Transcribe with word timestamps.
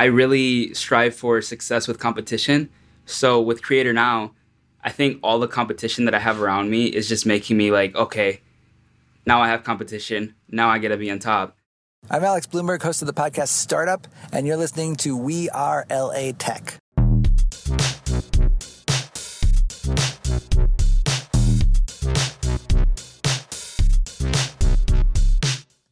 I 0.00 0.04
really 0.04 0.72
strive 0.72 1.14
for 1.14 1.42
success 1.42 1.86
with 1.86 1.98
competition. 1.98 2.70
So 3.04 3.38
with 3.38 3.62
Creator 3.62 3.92
Now, 3.92 4.32
I 4.82 4.88
think 4.88 5.20
all 5.22 5.38
the 5.38 5.46
competition 5.46 6.06
that 6.06 6.14
I 6.14 6.18
have 6.18 6.40
around 6.40 6.70
me 6.70 6.86
is 6.86 7.06
just 7.06 7.26
making 7.26 7.58
me 7.58 7.70
like, 7.70 7.94
okay, 7.94 8.40
now 9.26 9.42
I 9.42 9.48
have 9.48 9.62
competition. 9.62 10.34
Now 10.48 10.70
I 10.70 10.78
get 10.78 10.88
to 10.88 10.96
be 10.96 11.10
on 11.10 11.18
top. 11.18 11.54
I'm 12.08 12.24
Alex 12.24 12.46
Blumberg, 12.46 12.80
host 12.80 13.02
of 13.02 13.08
the 13.08 13.12
podcast 13.12 13.48
Startup, 13.48 14.08
and 14.32 14.46
you're 14.46 14.56
listening 14.56 14.96
to 14.96 15.14
We 15.14 15.50
Are 15.50 15.84
LA 15.90 16.32
Tech. 16.32 16.79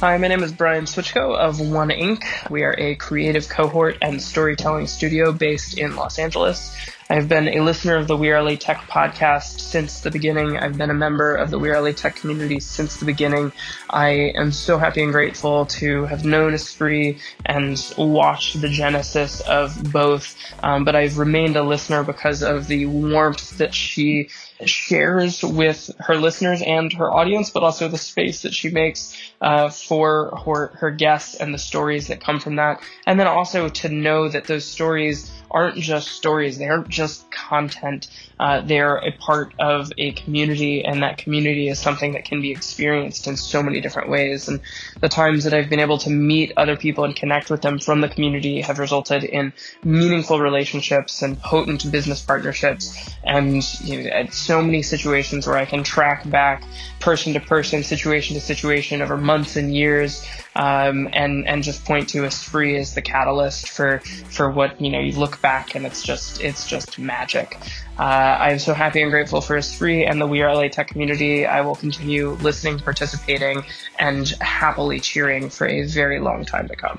Hi, 0.00 0.18
my 0.18 0.28
name 0.28 0.42
is 0.42 0.52
Brian 0.52 0.84
Switchko 0.84 1.34
of 1.34 1.58
One 1.58 1.88
Inc. 1.88 2.50
We 2.50 2.64
are 2.64 2.74
a 2.76 2.96
creative 2.96 3.48
cohort 3.48 3.96
and 4.02 4.20
storytelling 4.20 4.88
studio 4.88 5.32
based 5.32 5.78
in 5.78 5.96
Los 5.96 6.18
Angeles. 6.18 6.76
I've 7.08 7.30
been 7.30 7.48
a 7.48 7.60
listener 7.60 7.96
of 7.96 8.06
the 8.06 8.16
We 8.16 8.30
Are 8.30 8.42
LA 8.42 8.56
Tech 8.56 8.76
podcast 8.88 9.58
since 9.58 10.00
the 10.00 10.10
beginning. 10.10 10.58
I've 10.58 10.76
been 10.76 10.90
a 10.90 10.94
member 10.94 11.34
of 11.34 11.50
the 11.50 11.58
We 11.58 11.70
Are 11.70 11.80
LA 11.80 11.92
Tech 11.92 12.16
community 12.16 12.60
since 12.60 12.98
the 12.98 13.06
beginning. 13.06 13.52
I 13.88 14.32
am 14.36 14.52
so 14.52 14.76
happy 14.76 15.02
and 15.02 15.12
grateful 15.12 15.64
to 15.66 16.04
have 16.04 16.26
known 16.26 16.52
Espree 16.52 17.18
and 17.46 17.80
watched 17.96 18.60
the 18.60 18.68
genesis 18.68 19.40
of 19.40 19.92
both. 19.92 20.36
Um, 20.62 20.84
but 20.84 20.94
I've 20.94 21.16
remained 21.16 21.56
a 21.56 21.62
listener 21.62 22.04
because 22.04 22.42
of 22.42 22.66
the 22.66 22.84
warmth 22.84 23.56
that 23.56 23.72
she 23.72 24.28
shares 24.64 25.42
with 25.42 25.90
her 25.98 26.16
listeners 26.16 26.62
and 26.62 26.92
her 26.94 27.12
audience, 27.12 27.50
but 27.50 27.62
also 27.62 27.88
the 27.88 27.98
space 27.98 28.42
that 28.42 28.54
she 28.54 28.70
makes 28.70 29.16
uh, 29.40 29.68
for 29.68 30.42
her, 30.44 30.68
her 30.78 30.90
guests 30.90 31.34
and 31.34 31.52
the 31.52 31.58
stories 31.58 32.08
that 32.08 32.20
come 32.20 32.40
from 32.40 32.56
that. 32.56 32.80
And 33.06 33.20
then 33.20 33.26
also 33.26 33.68
to 33.68 33.88
know 33.88 34.28
that 34.28 34.44
those 34.44 34.64
stories 34.64 35.30
aren't 35.56 35.76
just 35.76 36.08
stories, 36.08 36.58
they 36.58 36.68
aren't 36.68 36.90
just 36.90 37.30
content. 37.30 38.08
Uh, 38.38 38.60
they're 38.60 38.98
a 38.98 39.10
part 39.12 39.54
of 39.58 39.90
a 39.96 40.12
community, 40.12 40.84
and 40.84 41.02
that 41.02 41.16
community 41.16 41.68
is 41.68 41.78
something 41.78 42.12
that 42.12 42.26
can 42.26 42.42
be 42.42 42.50
experienced 42.50 43.26
in 43.26 43.38
so 43.38 43.62
many 43.62 43.80
different 43.80 44.10
ways. 44.10 44.48
And 44.48 44.60
the 45.00 45.08
times 45.08 45.44
that 45.44 45.54
I've 45.54 45.70
been 45.70 45.80
able 45.80 45.96
to 45.98 46.10
meet 46.10 46.52
other 46.58 46.76
people 46.76 47.04
and 47.04 47.16
connect 47.16 47.48
with 47.48 47.62
them 47.62 47.78
from 47.78 48.02
the 48.02 48.08
community 48.10 48.60
have 48.60 48.78
resulted 48.78 49.24
in 49.24 49.54
meaningful 49.82 50.40
relationships 50.40 51.22
and 51.22 51.40
potent 51.40 51.90
business 51.90 52.20
partnerships. 52.20 52.94
And 53.24 53.64
you 53.80 54.10
know, 54.10 54.26
so 54.26 54.60
many 54.60 54.82
situations 54.82 55.46
where 55.46 55.56
I 55.56 55.64
can 55.64 55.82
track 55.82 56.28
back 56.28 56.64
person 57.00 57.32
to 57.32 57.40
person, 57.40 57.82
situation 57.82 58.34
to 58.34 58.42
situation 58.42 59.00
over 59.00 59.16
months 59.16 59.56
and 59.56 59.74
years, 59.74 60.22
um, 60.56 61.08
and 61.12 61.46
and 61.46 61.62
just 61.62 61.84
point 61.84 62.08
to 62.08 62.22
Espree 62.22 62.78
as 62.78 62.94
the 62.94 63.02
catalyst 63.02 63.68
for 63.68 63.98
for 64.30 64.50
what 64.50 64.80
you 64.80 64.90
know 64.90 64.98
you 64.98 65.12
look 65.12 65.40
back 65.42 65.74
and 65.74 65.84
it's 65.84 66.02
just 66.02 66.40
it's 66.40 66.66
just 66.66 66.98
magic. 66.98 67.58
Uh, 67.98 68.02
I 68.02 68.50
am 68.50 68.58
so 68.58 68.74
happy 68.74 69.02
and 69.02 69.10
grateful 69.10 69.40
for 69.40 69.56
Espree 69.56 70.08
and 70.08 70.20
the 70.20 70.26
We 70.26 70.42
Are 70.42 70.54
LA 70.54 70.68
Tech 70.68 70.88
community. 70.88 71.46
I 71.46 71.60
will 71.60 71.76
continue 71.76 72.30
listening, 72.40 72.78
participating, 72.78 73.64
and 73.98 74.28
happily 74.40 74.98
cheering 74.98 75.50
for 75.50 75.66
a 75.66 75.86
very 75.86 76.20
long 76.20 76.44
time 76.44 76.68
to 76.68 76.76
come. 76.76 76.98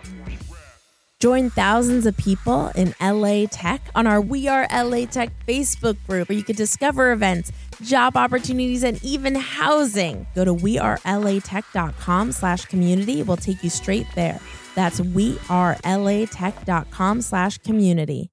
Join 1.19 1.49
thousands 1.49 2.05
of 2.05 2.15
people 2.15 2.67
in 2.75 2.93
LA 3.01 3.47
Tech 3.49 3.81
on 3.95 4.05
our 4.05 4.21
We 4.21 4.47
Are 4.47 4.67
LA 4.71 5.05
Tech 5.05 5.31
Facebook 5.47 5.97
group 6.05 6.29
where 6.29 6.37
you 6.37 6.43
can 6.43 6.55
discover 6.55 7.11
events, 7.11 7.51
job 7.81 8.15
opportunities, 8.15 8.83
and 8.83 9.03
even 9.03 9.33
housing. 9.33 10.27
Go 10.35 10.45
to 10.45 10.53
wearelatech.com 10.53 12.31
slash 12.33 12.65
community. 12.65 13.23
We'll 13.23 13.35
take 13.35 13.63
you 13.63 13.71
straight 13.71 14.05
there. 14.13 14.39
That's 14.75 14.99
wearelatech.com 14.99 17.21
slash 17.23 17.57
community. 17.57 18.29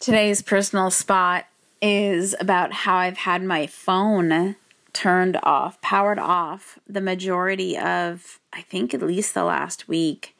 Today's 0.00 0.42
personal 0.42 0.90
spot 0.90 1.44
is 1.80 2.34
about 2.40 2.72
how 2.72 2.96
I've 2.96 3.18
had 3.18 3.44
my 3.44 3.68
phone 3.68 4.56
turned 4.92 5.38
off, 5.44 5.80
powered 5.80 6.18
off 6.18 6.76
the 6.88 7.00
majority 7.00 7.78
of, 7.78 8.40
I 8.52 8.62
think, 8.62 8.94
at 8.94 9.02
least 9.02 9.32
the 9.32 9.44
last 9.44 9.86
week 9.86 10.32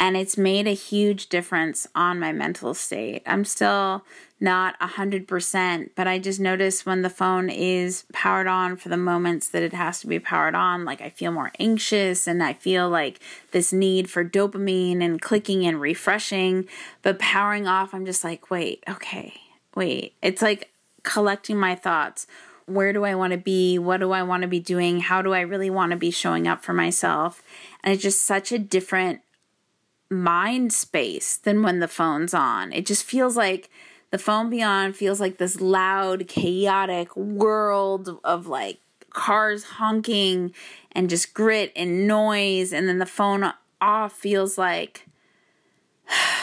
and 0.00 0.16
it's 0.16 0.38
made 0.38 0.66
a 0.66 0.70
huge 0.70 1.28
difference 1.28 1.86
on 1.94 2.18
my 2.18 2.32
mental 2.32 2.72
state. 2.72 3.22
I'm 3.26 3.44
still 3.44 4.02
not 4.40 4.80
100%, 4.80 5.90
but 5.94 6.08
I 6.08 6.18
just 6.18 6.40
notice 6.40 6.86
when 6.86 7.02
the 7.02 7.10
phone 7.10 7.50
is 7.50 8.06
powered 8.10 8.46
on 8.46 8.76
for 8.76 8.88
the 8.88 8.96
moments 8.96 9.50
that 9.50 9.62
it 9.62 9.74
has 9.74 10.00
to 10.00 10.06
be 10.06 10.18
powered 10.18 10.54
on, 10.54 10.86
like 10.86 11.02
I 11.02 11.10
feel 11.10 11.32
more 11.32 11.52
anxious 11.60 12.26
and 12.26 12.42
I 12.42 12.54
feel 12.54 12.88
like 12.88 13.20
this 13.52 13.74
need 13.74 14.08
for 14.08 14.24
dopamine 14.24 15.04
and 15.04 15.20
clicking 15.20 15.66
and 15.66 15.78
refreshing. 15.78 16.66
But 17.02 17.18
powering 17.18 17.66
off, 17.66 17.92
I'm 17.92 18.06
just 18.06 18.24
like, 18.24 18.50
wait, 18.50 18.82
okay, 18.88 19.34
wait. 19.74 20.14
It's 20.22 20.40
like 20.40 20.70
collecting 21.02 21.58
my 21.58 21.74
thoughts. 21.74 22.26
Where 22.64 22.94
do 22.94 23.04
I 23.04 23.14
want 23.14 23.32
to 23.32 23.38
be? 23.38 23.78
What 23.78 24.00
do 24.00 24.12
I 24.12 24.22
want 24.22 24.42
to 24.42 24.48
be 24.48 24.60
doing? 24.60 25.00
How 25.00 25.20
do 25.20 25.34
I 25.34 25.40
really 25.40 25.68
want 25.68 25.90
to 25.90 25.98
be 25.98 26.10
showing 26.10 26.48
up 26.48 26.64
for 26.64 26.72
myself? 26.72 27.42
And 27.84 27.92
it's 27.92 28.02
just 28.02 28.24
such 28.24 28.50
a 28.52 28.58
different 28.58 29.20
mind 30.10 30.72
space 30.72 31.36
than 31.36 31.62
when 31.62 31.78
the 31.78 31.88
phone's 31.88 32.34
on. 32.34 32.72
It 32.72 32.84
just 32.84 33.04
feels 33.04 33.36
like 33.36 33.70
the 34.10 34.18
phone 34.18 34.50
beyond 34.50 34.96
feels 34.96 35.20
like 35.20 35.38
this 35.38 35.60
loud, 35.60 36.26
chaotic 36.26 37.16
world 37.16 38.18
of 38.24 38.48
like 38.48 38.80
cars 39.10 39.64
honking 39.64 40.52
and 40.92 41.08
just 41.08 41.32
grit 41.32 41.72
and 41.76 42.06
noise. 42.08 42.72
And 42.72 42.88
then 42.88 42.98
the 42.98 43.06
phone 43.06 43.52
off 43.80 44.12
feels 44.12 44.58
like, 44.58 45.06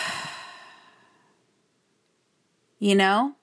you 2.80 2.96
know, 2.96 3.36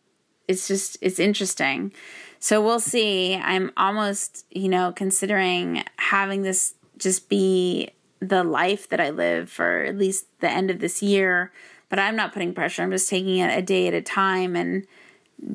it's 0.48 0.66
just, 0.66 0.96
it's 1.02 1.18
interesting. 1.18 1.92
So 2.38 2.62
we'll 2.62 2.80
see. 2.80 3.36
I'm 3.36 3.72
almost, 3.76 4.46
you 4.50 4.68
know, 4.68 4.92
considering 4.92 5.84
having 5.96 6.42
this 6.42 6.74
just 6.98 7.28
be 7.28 7.90
the 8.28 8.44
life 8.44 8.88
that 8.88 9.00
I 9.00 9.10
live 9.10 9.50
for 9.50 9.84
at 9.84 9.96
least 9.96 10.26
the 10.40 10.50
end 10.50 10.70
of 10.70 10.80
this 10.80 11.02
year. 11.02 11.52
But 11.88 11.98
I'm 11.98 12.16
not 12.16 12.32
putting 12.32 12.54
pressure. 12.54 12.82
I'm 12.82 12.90
just 12.90 13.08
taking 13.08 13.38
it 13.38 13.56
a 13.56 13.62
day 13.62 13.86
at 13.86 13.94
a 13.94 14.02
time 14.02 14.56
and 14.56 14.86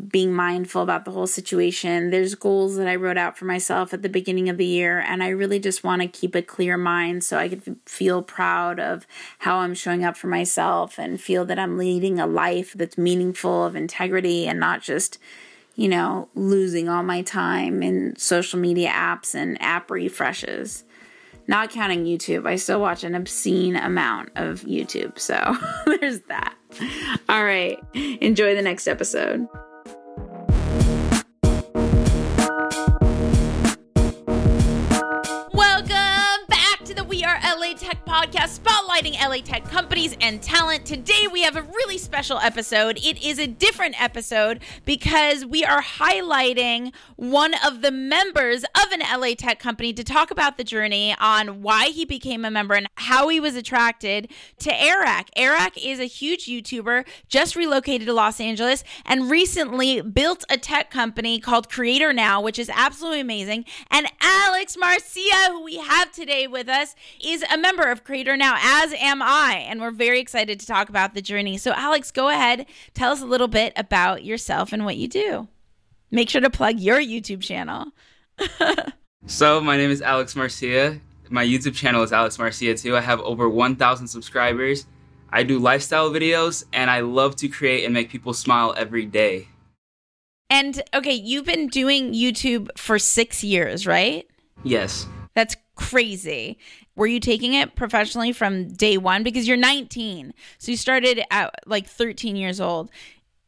being 0.08 0.34
mindful 0.34 0.82
about 0.82 1.06
the 1.06 1.12
whole 1.12 1.28
situation. 1.28 2.10
There's 2.10 2.36
goals 2.36 2.76
that 2.76 2.88
I 2.88 2.96
wrote 2.96 3.18
out 3.18 3.38
for 3.38 3.46
myself 3.46 3.94
at 3.94 4.02
the 4.02 4.10
beginning 4.10 4.50
of 4.50 4.58
the 4.58 4.66
year, 4.66 5.00
and 5.00 5.24
I 5.24 5.30
really 5.30 5.60
just 5.60 5.84
want 5.84 6.02
to 6.02 6.08
keep 6.08 6.36
a 6.36 6.42
clear 6.42 6.78
mind 6.78 7.24
so 7.24 7.38
I 7.38 7.50
can 7.50 7.80
feel 7.86 8.22
proud 8.22 8.80
of 8.80 9.08
how 9.40 9.58
I'm 9.58 9.74
showing 9.74 10.06
up 10.06 10.16
for 10.16 10.28
myself 10.28 11.00
and 11.00 11.20
feel 11.20 11.46
that 11.46 11.60
I'm 11.60 11.78
leading 11.78 12.20
a 12.20 12.28
life 12.28 12.74
that's 12.74 12.98
meaningful, 12.98 13.66
of 13.66 13.76
integrity, 13.76 14.48
and 14.48 14.60
not 14.60 14.82
just, 14.82 15.18
you 15.76 15.88
know, 15.88 16.30
losing 16.36 16.88
all 16.88 17.04
my 17.04 17.22
time 17.22 17.82
in 17.82 18.16
social 18.18 18.60
media 18.60 18.90
apps 18.90 19.34
and 19.34 19.60
app 19.62 19.90
refreshes. 19.90 20.84
Not 21.50 21.72
counting 21.72 22.06
YouTube, 22.06 22.48
I 22.48 22.58
still 22.58 22.80
watch 22.80 23.04
an 23.04 23.16
obscene 23.16 23.76
amount 23.76 24.30
of 24.36 24.62
YouTube. 24.62 25.18
So 25.18 25.58
there's 26.00 26.20
that. 26.28 26.54
All 27.28 27.44
right. 27.44 27.80
Enjoy 27.96 28.54
the 28.54 28.62
next 28.62 28.88
episode. 28.88 29.48
Spotlighting 39.00 39.30
LA 39.30 39.38
Tech 39.38 39.64
companies 39.64 40.18
and 40.20 40.42
talent. 40.42 40.86
Today 40.86 41.28
we 41.32 41.44
have 41.44 41.56
a 41.56 41.62
really 41.62 41.98
special 41.98 42.38
episode. 42.40 42.98
It 42.98 43.24
is 43.24 43.40
a 43.40 43.48
different 43.48 44.02
episode 44.02 44.60
because 44.84 45.46
we 45.46 45.64
are 45.64 45.82
highlighting 45.82 46.92
one 47.16 47.54
of 47.66 47.82
the 47.82 47.92
members 47.92 48.64
of 48.64 48.92
an 48.92 49.00
LA 49.00 49.36
Tech 49.38 49.58
company 49.58 49.94
to 49.94 50.04
talk 50.04 50.32
about 50.32 50.58
the 50.58 50.66
journey 50.66 51.16
on 51.18 51.62
why 51.62 51.88
he 51.88 52.04
became 52.04 52.44
a 52.44 52.52
member 52.52 52.74
and 52.74 52.88
how 52.96 53.30
he 53.30 53.40
was 53.40 53.56
attracted 53.56 54.30
to 54.60 54.82
Airrack. 54.82 55.30
Airrack 55.34 55.78
is 55.82 56.02
a 56.02 56.06
huge 56.06 56.48
YouTuber, 56.48 57.08
just 57.30 57.56
relocated 57.56 58.06
to 58.08 58.14
Los 58.14 58.42
Angeles, 58.42 58.84
and 59.06 59.32
recently 59.32 60.02
built 60.02 60.44
a 60.50 60.58
tech 60.58 60.92
company 60.92 61.40
called 61.40 61.70
Creator 61.70 62.12
Now, 62.12 62.42
which 62.42 62.60
is 62.60 62.70
absolutely 62.74 63.22
amazing. 63.22 63.64
And 63.90 64.08
Alex 64.20 64.76
Marcia, 64.78 65.52
who 65.52 65.64
we 65.64 65.78
have 65.78 66.12
today 66.12 66.48
with 66.48 66.68
us, 66.68 66.96
is 67.24 67.46
a 67.50 67.58
member 67.58 67.84
of 67.84 68.04
Creator 68.04 68.36
Now, 68.36 68.58
as 68.60 68.89
am 68.94 69.22
I. 69.22 69.66
And 69.68 69.82
we're 69.82 69.92
very 69.92 70.20
excited 70.20 70.60
to 70.60 70.66
talk 70.66 70.90
about 70.90 71.14
the 71.14 71.22
journey. 71.22 71.58
So, 71.58 71.72
Alex, 71.74 72.12
go 72.12 72.30
ahead, 72.30 72.66
tell 72.94 73.12
us 73.12 73.22
a 73.22 73.26
little 73.26 73.48
bit 73.48 73.74
about 73.76 74.24
yourself 74.24 74.74
and 74.74 74.86
what 74.86 74.98
you 74.98 75.08
do. 75.08 75.48
Make 76.12 76.30
sure 76.30 76.42
to 76.42 76.50
plug 76.50 76.80
your 76.80 77.00
YouTube 77.00 77.42
channel. 77.42 77.92
so, 79.28 79.62
my 79.62 79.78
name 79.78 79.92
is 79.92 80.02
Alex 80.02 80.36
Marcia. 80.36 81.00
My 81.30 81.46
YouTube 81.46 81.76
channel 81.76 82.02
is 82.02 82.12
Alex 82.12 82.40
Marcia 82.40 82.76
too. 82.76 82.98
I 82.98 83.02
have 83.02 83.20
over 83.22 83.48
1,000 83.48 84.08
subscribers. 84.08 84.88
I 85.32 85.44
do 85.44 85.60
lifestyle 85.60 86.10
videos 86.10 86.66
and 86.74 86.90
I 86.90 87.02
love 87.02 87.36
to 87.38 87.48
create 87.48 87.86
and 87.86 87.94
make 87.94 88.10
people 88.10 88.34
smile 88.34 88.74
every 88.76 89.06
day. 89.06 89.48
And 90.50 90.82
okay, 90.96 91.14
you've 91.14 91.46
been 91.46 91.68
doing 91.68 92.14
YouTube 92.14 92.70
for 92.76 92.98
six 92.98 93.44
years, 93.44 93.86
right? 93.86 94.28
Yes. 94.64 95.06
That's 95.40 95.56
crazy. 95.76 96.60
Were 96.98 97.08
you 97.08 97.22
taking 97.22 97.54
it 97.54 97.78
professionally 97.78 98.34
from 98.34 98.74
day 98.74 98.98
one? 98.98 99.24
Because 99.24 99.48
you're 99.48 99.56
19. 99.56 100.34
So 100.58 100.72
you 100.72 100.76
started 100.76 101.22
at 101.32 101.56
like 101.66 101.88
13 101.88 102.36
years 102.36 102.60
old. 102.60 102.92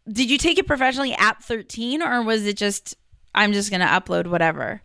Did 0.10 0.32
you 0.32 0.38
take 0.38 0.58
it 0.58 0.66
professionally 0.66 1.14
at 1.16 1.44
13 1.44 2.02
or 2.02 2.24
was 2.24 2.46
it 2.46 2.56
just, 2.56 2.96
I'm 3.36 3.52
just 3.52 3.72
going 3.72 3.82
to 3.82 3.88
upload 3.88 4.28
whatever? 4.28 4.82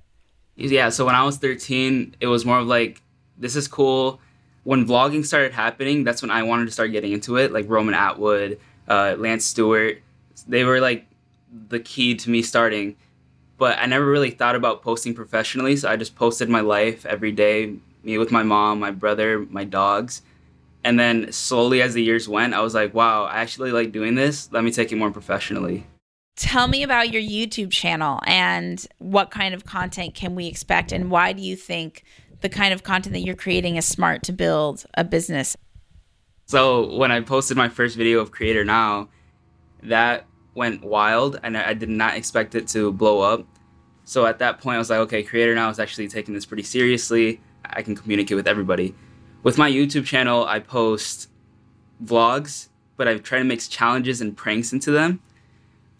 Yeah. 0.57 0.89
So 0.89 1.07
when 1.07 1.15
I 1.15 1.23
was 1.23 1.37
13, 1.37 2.17
it 2.19 2.27
was 2.27 2.45
more 2.45 2.59
of 2.59 2.67
like, 2.67 3.01
this 3.39 3.55
is 3.55 3.69
cool. 3.69 4.21
When 4.65 4.85
vlogging 4.85 5.25
started 5.25 5.53
happening, 5.53 6.03
that's 6.03 6.23
when 6.23 6.33
I 6.33 6.43
wanted 6.43 6.65
to 6.65 6.73
start 6.73 6.91
getting 6.91 7.13
into 7.13 7.37
it. 7.37 7.53
Like 7.53 7.69
Roman 7.69 7.95
Atwood, 7.95 8.59
uh, 8.89 9.15
Lance 9.17 9.45
Stewart. 9.45 10.03
They 10.49 10.65
were 10.65 10.81
like 10.81 11.07
the 11.69 11.79
key 11.79 12.17
to 12.17 12.31
me 12.31 12.43
starting. 12.43 12.97
But 13.59 13.79
I 13.79 13.87
never 13.87 14.05
really 14.05 14.31
thought 14.31 14.55
about 14.55 14.83
posting 14.83 15.15
professionally, 15.15 15.77
so 15.77 15.89
I 15.89 15.97
just 15.97 16.15
posted 16.15 16.49
my 16.49 16.61
life 16.61 17.07
every 17.07 17.33
day, 17.33 17.75
me 18.03 18.19
with 18.19 18.31
my 18.31 18.43
mom, 18.43 18.81
my 18.81 18.91
brother, 18.91 19.47
my 19.51 19.65
dogs. 19.65 20.23
And 20.85 21.01
then 21.01 21.33
slowly 21.33 21.83
as 21.83 21.95
the 21.95 22.03
years 22.03 22.29
went, 22.29 22.55
I 22.55 22.61
was 22.61 22.75
like, 22.75 22.95
wow, 22.95 23.25
I 23.25 23.37
actually 23.41 23.73
like 23.73 23.93
doing 23.93 24.15
this. 24.15 24.49
Let 24.53 24.63
me 24.63 24.71
take 24.71 24.93
it 24.93 24.97
more 24.97 25.11
professionally. 25.11 25.87
Tell 26.37 26.69
me 26.69 26.83
about 26.83 27.13
your 27.13 27.23
YouTube 27.23 27.73
channel 27.73 28.21
and 28.27 28.87
what 28.99 29.31
kind 29.31 29.55
of 29.55 29.65
content 29.65 30.15
can 30.15 30.35
we 30.35 30.47
expect 30.47 30.93
and 30.93 31.11
why 31.11 31.33
do 31.33 31.43
you 31.43 31.57
think 31.57 32.05
the 32.43 32.49
kind 32.51 32.75
of 32.75 32.83
content 32.83 33.15
that 33.15 33.21
you're 33.21 33.35
creating 33.35 33.77
is 33.77 33.87
smart 33.87 34.23
to 34.25 34.33
build 34.33 34.85
a 34.95 35.03
business? 35.03 35.57
So, 36.45 36.95
when 36.97 37.11
I 37.11 37.21
posted 37.23 37.57
my 37.57 37.69
first 37.69 37.97
video 37.97 38.21
of 38.21 38.31
Creator 38.31 38.65
Now, 38.65 39.09
that 39.83 40.27
went 40.57 40.83
wild 40.83 41.39
and 41.43 41.57
I 41.57 41.75
did 41.75 41.91
not 41.91 42.17
expect 42.17 42.55
it 42.55 42.67
to 42.69 42.91
blow 42.91 43.21
up. 43.21 43.47
So 44.05 44.27
at 44.27 44.39
that 44.39 44.61
point, 44.61 44.77
I 44.77 44.79
was 44.79 44.91
like, 44.91 45.01
okay, 45.01 45.23
Creator 45.23 45.55
Now 45.55 45.69
is 45.69 45.79
actually 45.79 46.09
taking 46.09 46.35
this 46.35 46.47
pretty 46.47 46.63
seriously. 46.63 47.41
I 47.65 47.83
can 47.83 47.95
communicate 47.95 48.37
with 48.37 48.49
everybody. 48.49 48.95
With 49.43 49.59
my 49.59 49.71
YouTube 49.71 50.07
channel, 50.07 50.45
I 50.45 50.61
post 50.61 51.29
vlogs, 52.05 52.69
but 52.97 53.07
I 53.07 53.19
try 53.19 53.39
to 53.39 53.45
mix 53.45 53.69
challenges 53.69 54.21
and 54.21 54.37
pranks 54.37 54.73
into 54.73 54.91
them. 54.91 55.21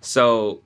So 0.01 0.63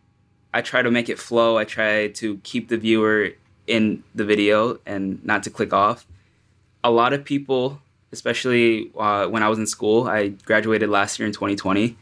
I 0.55 0.63
try 0.63 0.83
to 0.83 0.91
make 0.91 1.09
it 1.09 1.19
flow. 1.19 1.59
I 1.59 1.65
try 1.65 2.09
to 2.09 2.37
keep 2.39 2.69
the 2.69 2.77
viewer 2.77 3.31
in 3.67 4.03
the 4.15 4.25
video 4.25 4.79
and 4.87 5.25
not 5.25 5.43
to 5.45 5.51
click 5.51 5.73
off. 5.73 6.07
A 6.85 6.91
lot 6.91 7.13
of 7.13 7.25
people, 7.25 7.81
especially 8.13 8.91
uh, 8.99 9.27
when 9.27 9.43
I 9.43 9.49
was 9.49 9.59
in 9.59 9.67
school, 9.67 10.09
I 10.09 10.29
graduated 10.29 10.89
last 10.91 11.19
year 11.19 11.27
in 11.27 11.33
2020 11.33 11.97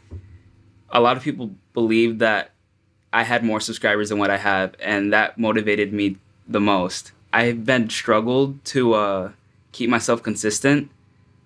a 0.91 0.99
lot 0.99 1.17
of 1.17 1.23
people 1.23 1.51
believe 1.73 2.19
that 2.19 2.51
I 3.11 3.23
had 3.23 3.43
more 3.43 3.59
subscribers 3.59 4.09
than 4.09 4.19
what 4.19 4.29
I 4.29 4.37
have, 4.37 4.75
and 4.79 5.11
that 5.13 5.37
motivated 5.37 5.93
me 5.93 6.17
the 6.47 6.59
most. 6.59 7.11
I've 7.33 7.65
been 7.65 7.89
struggled 7.89 8.63
to 8.65 8.93
uh, 8.93 9.31
keep 9.71 9.89
myself 9.89 10.23
consistent 10.23 10.91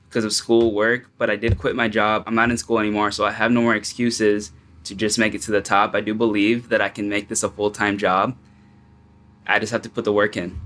because 0.09 0.25
of 0.25 0.33
school 0.33 0.73
work, 0.73 1.09
but 1.17 1.29
I 1.29 1.35
did 1.35 1.57
quit 1.57 1.75
my 1.75 1.87
job. 1.87 2.23
I'm 2.27 2.35
not 2.35 2.51
in 2.51 2.57
school 2.57 2.79
anymore, 2.79 3.11
so 3.11 3.25
I 3.25 3.31
have 3.31 3.51
no 3.51 3.61
more 3.61 3.75
excuses 3.75 4.51
to 4.83 4.95
just 4.95 5.17
make 5.17 5.33
it 5.33 5.41
to 5.43 5.51
the 5.51 5.61
top. 5.61 5.95
I 5.95 6.01
do 6.01 6.13
believe 6.13 6.69
that 6.69 6.81
I 6.81 6.89
can 6.89 7.09
make 7.09 7.29
this 7.29 7.43
a 7.43 7.49
full 7.49 7.71
time 7.71 7.97
job. 7.97 8.37
I 9.47 9.59
just 9.59 9.71
have 9.71 9.81
to 9.81 9.89
put 9.89 10.05
the 10.05 10.13
work 10.13 10.37
in. 10.37 10.59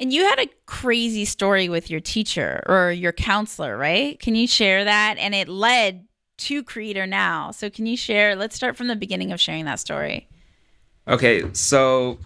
And 0.00 0.12
you 0.12 0.24
had 0.24 0.38
a 0.38 0.48
crazy 0.66 1.24
story 1.24 1.68
with 1.68 1.90
your 1.90 2.00
teacher 2.00 2.62
or 2.66 2.92
your 2.92 3.12
counselor, 3.12 3.76
right? 3.76 4.18
Can 4.20 4.34
you 4.34 4.46
share 4.46 4.84
that? 4.84 5.16
And 5.18 5.34
it 5.34 5.48
led 5.48 6.07
to 6.38 6.62
Creator 6.62 7.06
Now. 7.06 7.50
So 7.50 7.68
can 7.68 7.86
you 7.86 7.96
share? 7.96 8.34
Let's 8.34 8.56
start 8.56 8.76
from 8.76 8.88
the 8.88 8.96
beginning 8.96 9.32
of 9.32 9.40
sharing 9.40 9.64
that 9.66 9.80
story. 9.80 10.28
Okay, 11.06 11.44
so 11.52 12.18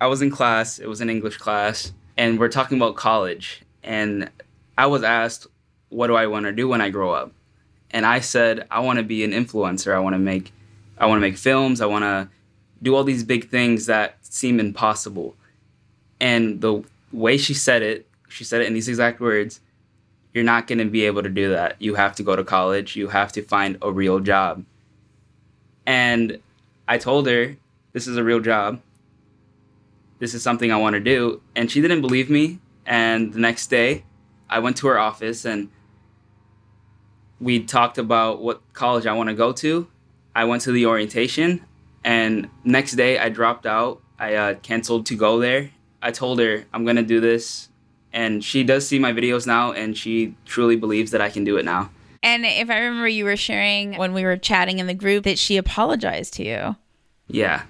I 0.00 0.06
was 0.06 0.22
in 0.22 0.30
class. 0.30 0.78
It 0.78 0.88
was 0.88 1.00
an 1.00 1.10
English 1.10 1.36
class, 1.36 1.92
and 2.16 2.38
we're 2.38 2.48
talking 2.48 2.78
about 2.78 2.96
college. 2.96 3.62
And 3.82 4.30
I 4.78 4.86
was 4.86 5.02
asked, 5.02 5.46
"What 5.88 6.06
do 6.06 6.14
I 6.14 6.26
want 6.26 6.46
to 6.46 6.52
do 6.52 6.68
when 6.68 6.80
I 6.80 6.90
grow 6.90 7.12
up?" 7.12 7.32
And 7.90 8.06
I 8.06 8.20
said, 8.20 8.66
"I 8.70 8.80
want 8.80 8.98
to 8.98 9.02
be 9.02 9.24
an 9.24 9.32
influencer. 9.32 9.94
I 9.94 9.98
want 9.98 10.14
to 10.14 10.18
make, 10.18 10.52
I 10.98 11.06
want 11.06 11.18
to 11.18 11.20
make 11.20 11.36
films. 11.36 11.80
I 11.80 11.86
want 11.86 12.04
to 12.04 12.28
do 12.82 12.94
all 12.94 13.04
these 13.04 13.24
big 13.24 13.48
things 13.48 13.86
that 13.86 14.16
seem 14.22 14.60
impossible." 14.60 15.36
And 16.20 16.60
the 16.60 16.84
way 17.12 17.36
she 17.36 17.54
said 17.54 17.82
it, 17.82 18.08
she 18.28 18.44
said 18.44 18.60
it 18.60 18.66
in 18.66 18.74
these 18.74 18.88
exact 18.88 19.20
words 19.20 19.60
you're 20.32 20.44
not 20.44 20.66
going 20.66 20.78
to 20.78 20.84
be 20.84 21.04
able 21.04 21.22
to 21.22 21.28
do 21.28 21.50
that. 21.50 21.76
You 21.80 21.94
have 21.96 22.14
to 22.16 22.22
go 22.22 22.36
to 22.36 22.44
college. 22.44 22.96
You 22.96 23.08
have 23.08 23.32
to 23.32 23.42
find 23.42 23.78
a 23.82 23.90
real 23.90 24.20
job. 24.20 24.64
And 25.86 26.40
I 26.86 26.98
told 26.98 27.26
her, 27.26 27.56
this 27.92 28.06
is 28.06 28.16
a 28.16 28.22
real 28.22 28.40
job. 28.40 28.80
This 30.20 30.34
is 30.34 30.42
something 30.42 30.70
I 30.70 30.76
want 30.76 30.94
to 30.94 31.00
do. 31.00 31.40
And 31.56 31.70
she 31.70 31.80
didn't 31.80 32.00
believe 32.00 32.30
me. 32.30 32.60
And 32.86 33.32
the 33.32 33.40
next 33.40 33.68
day, 33.68 34.04
I 34.48 34.60
went 34.60 34.76
to 34.78 34.86
her 34.88 34.98
office 34.98 35.44
and 35.44 35.70
we 37.40 37.64
talked 37.64 37.98
about 37.98 38.40
what 38.40 38.60
college 38.72 39.06
I 39.06 39.14
want 39.14 39.28
to 39.30 39.34
go 39.34 39.52
to. 39.52 39.88
I 40.34 40.44
went 40.44 40.62
to 40.62 40.72
the 40.72 40.86
orientation. 40.86 41.64
And 42.04 42.50
next 42.64 42.92
day, 42.92 43.18
I 43.18 43.30
dropped 43.30 43.66
out. 43.66 44.00
I 44.18 44.34
uh, 44.34 44.54
canceled 44.54 45.06
to 45.06 45.16
go 45.16 45.40
there. 45.40 45.70
I 46.02 46.12
told 46.12 46.38
her, 46.38 46.66
I'm 46.72 46.84
going 46.84 46.96
to 46.96 47.02
do 47.02 47.20
this 47.20 47.69
and 48.12 48.42
she 48.44 48.64
does 48.64 48.86
see 48.86 48.98
my 48.98 49.12
videos 49.12 49.46
now 49.46 49.72
and 49.72 49.96
she 49.96 50.34
truly 50.44 50.76
believes 50.76 51.10
that 51.12 51.20
I 51.20 51.30
can 51.30 51.44
do 51.44 51.56
it 51.56 51.64
now. 51.64 51.90
And 52.22 52.44
if 52.44 52.68
I 52.68 52.78
remember 52.78 53.08
you 53.08 53.24
were 53.24 53.36
sharing 53.36 53.96
when 53.96 54.12
we 54.12 54.24
were 54.24 54.36
chatting 54.36 54.78
in 54.78 54.86
the 54.86 54.94
group 54.94 55.24
that 55.24 55.38
she 55.38 55.56
apologized 55.56 56.34
to 56.34 56.44
you. 56.44 56.76
Yeah. 57.28 57.62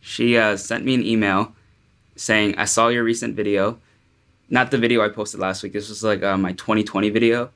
She 0.00 0.36
uh, 0.36 0.56
sent 0.56 0.84
me 0.84 0.94
an 0.94 1.04
email 1.04 1.54
saying, 2.16 2.56
I 2.58 2.64
saw 2.64 2.88
your 2.88 3.04
recent 3.04 3.36
video. 3.36 3.78
Not 4.50 4.70
the 4.70 4.78
video 4.78 5.02
I 5.04 5.08
posted 5.08 5.40
last 5.40 5.62
week. 5.62 5.72
This 5.72 5.88
was 5.88 6.02
like 6.02 6.22
uh, 6.22 6.36
my 6.36 6.52
2020 6.52 7.10
video. 7.10 7.50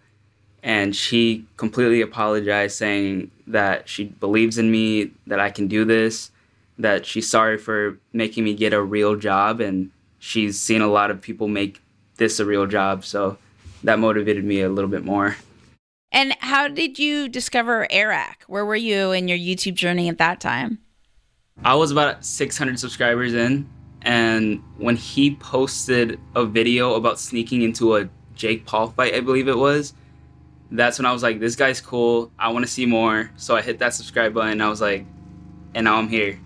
And 0.63 0.95
she 0.95 1.47
completely 1.57 2.01
apologized, 2.01 2.77
saying 2.77 3.31
that 3.47 3.89
she 3.89 4.05
believes 4.05 4.59
in 4.59 4.71
me, 4.71 5.13
that 5.27 5.39
I 5.39 5.51
can 5.51 5.69
do 5.69 5.85
this, 5.85 6.31
that 6.79 7.07
she's 7.07 7.29
sorry 7.29 7.59
for 7.59 7.99
making 8.13 8.45
me 8.45 8.55
get 8.55 8.73
a 8.73 8.83
real 8.83 9.17
job. 9.17 9.61
And 9.61 9.91
she's 10.19 10.61
seen 10.61 10.83
a 10.83 10.89
lot 10.89 11.11
of 11.11 11.21
people 11.21 11.49
make 11.49 11.81
this 12.19 12.39
a 12.39 12.45
real 12.45 12.67
job. 12.67 13.05
So 13.05 13.39
that 13.85 13.99
motivated 13.99 14.45
me 14.45 14.61
a 14.61 14.69
little 14.69 14.91
bit 14.91 15.05
more. 15.05 15.37
And 16.11 16.35
how 16.41 16.69
did 16.69 16.99
you 16.99 17.29
discover 17.29 17.87
Eric? 17.91 18.45
Where 18.47 18.65
were 18.65 18.77
you 18.77 19.13
in 19.13 19.29
your 19.29 19.39
YouTube 19.39 19.75
journey 19.75 20.09
at 20.09 20.19
that 20.19 20.41
time? 20.41 20.79
I 21.65 21.75
was 21.75 21.91
about 21.91 22.25
600 22.25 22.79
subscribers 22.79 23.35
in, 23.35 23.69
and 24.03 24.63
when 24.77 24.97
he 24.97 25.35
posted 25.35 26.19
a 26.37 26.45
video 26.45 26.95
about 26.95 27.19
sneaking 27.19 27.63
into 27.63 27.97
a 27.97 28.09
Jake 28.35 28.65
Paul 28.65 28.91
fight, 28.91 29.15
I 29.15 29.21
believe 29.21 29.49
it 29.49 29.57
was, 29.57 29.93
that's 30.71 30.99
when 30.99 31.07
I 31.07 31.13
was 31.13 31.23
like, 31.23 31.41
this 31.41 31.57
guy's 31.57 31.81
cool. 31.81 32.31
I 32.39 32.51
want 32.51 32.65
to 32.65 32.71
see 32.71 32.87
more. 32.87 33.31
So 33.37 33.57
I 33.57 33.63
hit 33.63 33.81
that 33.81 33.95
subscribe 33.95 34.35
button. 34.35 34.61
I 34.61 34.69
was 34.69 34.81
like, 34.81 35.05
and 35.75 35.85
now 35.85 35.97
I'm 35.97 36.09
here, 36.09 36.39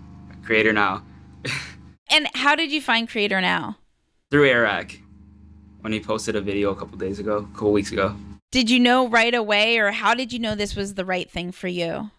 creator 0.43 0.73
now. 0.73 1.03
and 2.09 2.27
how 2.33 2.55
did 2.55 2.71
you 2.71 2.81
find 2.81 3.07
creator 3.07 3.39
now? 3.39 3.77
Through 4.31 4.49
Eric 4.49 5.02
when 5.83 5.91
he 5.91 5.99
posted 5.99 6.35
a 6.35 6.41
video 6.41 6.71
a 6.71 6.75
couple 6.75 6.97
days 6.97 7.19
ago, 7.19 7.37
a 7.37 7.55
couple 7.55 7.73
weeks 7.73 7.91
ago. 7.91 8.15
Did 8.51 8.69
you 8.69 8.79
know 8.79 9.09
right 9.09 9.35
away, 9.35 9.77
or 9.79 9.91
how 9.91 10.13
did 10.13 10.31
you 10.31 10.39
know 10.39 10.55
this 10.55 10.75
was 10.75 10.93
the 10.93 11.03
right 11.03 11.29
thing 11.29 11.51
for 11.51 11.67
you? 11.67 12.09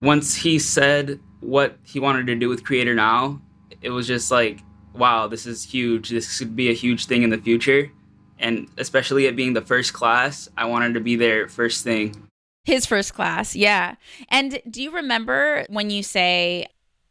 Once 0.00 0.34
he 0.34 0.58
said 0.58 1.20
what 1.40 1.76
he 1.82 2.00
wanted 2.00 2.26
to 2.26 2.34
do 2.34 2.48
with 2.48 2.64
Creator 2.64 2.94
Now, 2.94 3.40
it 3.82 3.90
was 3.90 4.06
just 4.06 4.30
like, 4.30 4.60
wow, 4.94 5.26
this 5.26 5.44
is 5.44 5.62
huge. 5.62 6.08
This 6.08 6.38
could 6.38 6.56
be 6.56 6.70
a 6.70 6.72
huge 6.72 7.06
thing 7.06 7.22
in 7.22 7.30
the 7.30 7.38
future. 7.38 7.90
And 8.38 8.68
especially 8.78 9.26
it 9.26 9.36
being 9.36 9.52
the 9.52 9.60
first 9.60 9.92
class, 9.92 10.48
I 10.56 10.64
wanted 10.66 10.94
to 10.94 11.00
be 11.00 11.16
there 11.16 11.48
first 11.48 11.84
thing. 11.84 12.28
His 12.64 12.86
first 12.86 13.14
class, 13.14 13.54
yeah. 13.54 13.96
And 14.28 14.60
do 14.68 14.82
you 14.82 14.90
remember 14.90 15.66
when 15.68 15.90
you 15.90 16.02
say, 16.02 16.66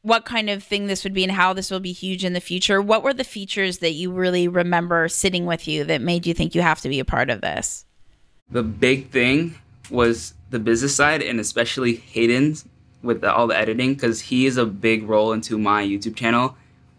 what 0.06 0.24
kind 0.24 0.52
of 0.52 0.62
thing 0.62 0.86
this 0.86 1.04
would 1.04 1.16
be 1.16 1.24
and 1.24 1.32
how 1.32 1.52
this 1.52 1.72
will 1.72 1.80
be 1.80 1.92
huge 1.92 2.24
in 2.24 2.34
the 2.34 2.40
future. 2.40 2.80
What 2.80 3.02
were 3.02 3.12
the 3.14 3.24
features 3.24 3.80
that 3.80 3.94
you 3.94 4.12
really 4.12 4.48
remember 4.48 5.08
sitting 5.08 5.48
with 5.48 5.68
you 5.68 5.84
that 5.86 6.00
made 6.00 6.28
you 6.28 6.34
think 6.36 6.54
you 6.54 6.62
have 6.62 6.80
to 6.82 6.90
be 6.90 7.00
a 7.00 7.06
part 7.06 7.32
of 7.32 7.42
this? 7.42 7.86
The 8.52 8.62
big 8.62 9.10
thing 9.10 9.56
was 9.90 10.36
the 10.52 10.60
business 10.60 10.96
side 10.96 11.24
and 11.24 11.40
especially 11.40 11.96
Hayden's 11.96 12.66
with 13.02 13.22
the, 13.22 13.34
all 13.34 13.48
the 13.48 13.58
editing 13.58 13.96
because 13.96 14.22
he 14.22 14.46
is 14.46 14.58
a 14.58 14.66
big 14.68 15.10
role 15.10 15.34
into 15.34 15.58
my 15.58 15.84
YouTube 15.84 16.16
channel. 16.16 16.56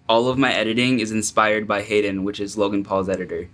All 0.09 0.29
of 0.29 0.37
my 0.37 0.53
editing 0.53 0.99
is 0.99 1.13
inspired 1.13 1.69
by 1.69 1.83
Hayden, 1.83 2.25
which 2.25 2.41
is 2.41 2.59
Logan 2.59 2.83
Paul's 2.83 3.09
editor. 3.09 3.49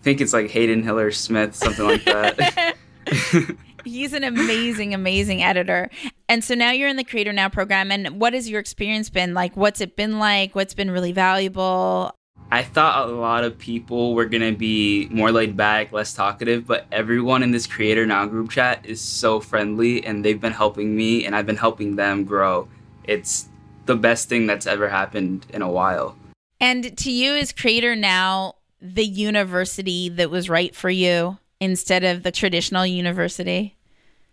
I 0.00 0.02
think 0.02 0.20
it's 0.20 0.32
like 0.32 0.50
Hayden 0.50 0.82
Hillier-Smith, 0.82 1.54
something 1.54 1.86
like 1.86 2.04
that. 2.04 2.74
He's 3.86 4.12
an 4.12 4.24
amazing, 4.24 4.94
amazing 4.94 5.44
editor. 5.44 5.88
And 6.28 6.42
so 6.42 6.54
now 6.54 6.72
you're 6.72 6.88
in 6.88 6.96
the 6.96 7.04
Creator 7.04 7.32
Now 7.32 7.48
program. 7.48 7.92
And 7.92 8.20
what 8.20 8.34
has 8.34 8.50
your 8.50 8.58
experience 8.58 9.08
been 9.10 9.32
like? 9.32 9.56
What's 9.56 9.80
it 9.80 9.94
been 9.94 10.18
like? 10.18 10.56
What's 10.56 10.74
been 10.74 10.90
really 10.90 11.12
valuable? 11.12 12.12
I 12.50 12.62
thought 12.62 13.08
a 13.08 13.12
lot 13.12 13.44
of 13.44 13.56
people 13.56 14.14
were 14.14 14.24
gonna 14.24 14.52
be 14.52 15.08
more 15.10 15.30
laid 15.30 15.56
back, 15.56 15.92
less 15.92 16.14
talkative, 16.14 16.66
but 16.66 16.86
everyone 16.90 17.42
in 17.42 17.52
this 17.52 17.66
Creator 17.66 18.06
Now 18.06 18.26
group 18.26 18.50
chat 18.50 18.84
is 18.84 19.00
so 19.00 19.40
friendly 19.40 20.04
and 20.04 20.24
they've 20.24 20.40
been 20.40 20.52
helping 20.52 20.96
me 20.96 21.24
and 21.24 21.34
I've 21.34 21.46
been 21.46 21.56
helping 21.56 21.96
them 21.96 22.24
grow. 22.24 22.68
It's 23.04 23.48
the 23.86 23.96
best 23.96 24.28
thing 24.28 24.46
that's 24.46 24.66
ever 24.66 24.88
happened 24.88 25.46
in 25.50 25.62
a 25.62 25.70
while. 25.70 26.16
And 26.60 26.96
to 26.98 27.12
you, 27.12 27.34
is 27.34 27.52
Creator 27.52 27.96
Now 27.96 28.56
the 28.80 29.04
university 29.04 30.08
that 30.08 30.30
was 30.30 30.48
right 30.48 30.74
for 30.74 30.90
you 30.90 31.38
instead 31.60 32.02
of 32.02 32.22
the 32.22 32.32
traditional 32.32 32.84
university? 32.84 33.75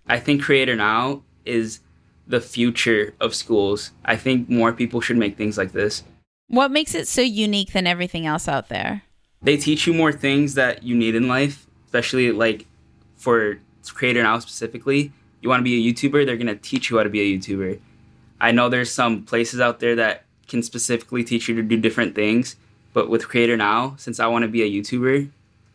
I 0.08 0.20
think 0.20 0.44
Creator 0.44 0.76
Now 0.76 1.24
is 1.46 1.80
the 2.28 2.42
future 2.42 3.14
of 3.20 3.36
schools. 3.36 3.92
I 4.06 4.16
think 4.16 4.50
more 4.50 4.74
people 4.74 5.02
should 5.02 5.18
make 5.18 5.38
things 5.38 5.58
like 5.58 5.72
this. 5.72 6.04
What 6.48 6.72
makes 6.72 6.94
it 6.94 7.08
so 7.08 7.22
unique 7.22 7.74
than 7.74 7.88
everything 7.88 8.26
else 8.26 8.48
out 8.48 8.70
there? 8.70 9.04
They 9.42 9.58
teach 9.58 9.88
you 9.88 9.94
more 9.94 10.12
things 10.12 10.54
that 10.54 10.84
you 10.84 10.96
need 10.96 11.16
in 11.16 11.28
life, 11.28 11.68
especially 11.86 12.32
like 12.32 12.66
for 13.16 13.60
Creator 13.94 14.24
Now 14.24 14.40
specifically. 14.40 15.12
You 15.42 15.50
want 15.50 15.60
to 15.60 15.64
be 15.64 15.76
a 15.76 15.94
YouTuber, 15.94 16.26
they're 16.26 16.38
going 16.38 16.48
to 16.48 16.56
teach 16.56 16.90
you 16.90 16.98
how 16.98 17.04
to 17.04 17.10
be 17.10 17.20
a 17.22 17.38
YouTuber. 17.38 17.80
I 18.40 18.52
know 18.52 18.70
there's 18.70 18.92
some 18.92 19.24
places 19.24 19.60
out 19.60 19.80
there 19.80 19.96
that 19.96 20.26
can 20.48 20.64
specifically 20.64 21.24
teach 21.24 21.48
you 21.50 21.56
to 21.56 21.62
do 21.62 21.78
different 21.78 22.16
things, 22.16 22.56
but 22.94 23.10
with 23.10 23.28
Creator 23.28 23.58
Now, 23.58 23.96
since 23.98 24.20
I 24.20 24.28
want 24.28 24.44
to 24.44 24.48
be 24.48 24.62
a 24.62 24.70
YouTuber, 24.70 25.30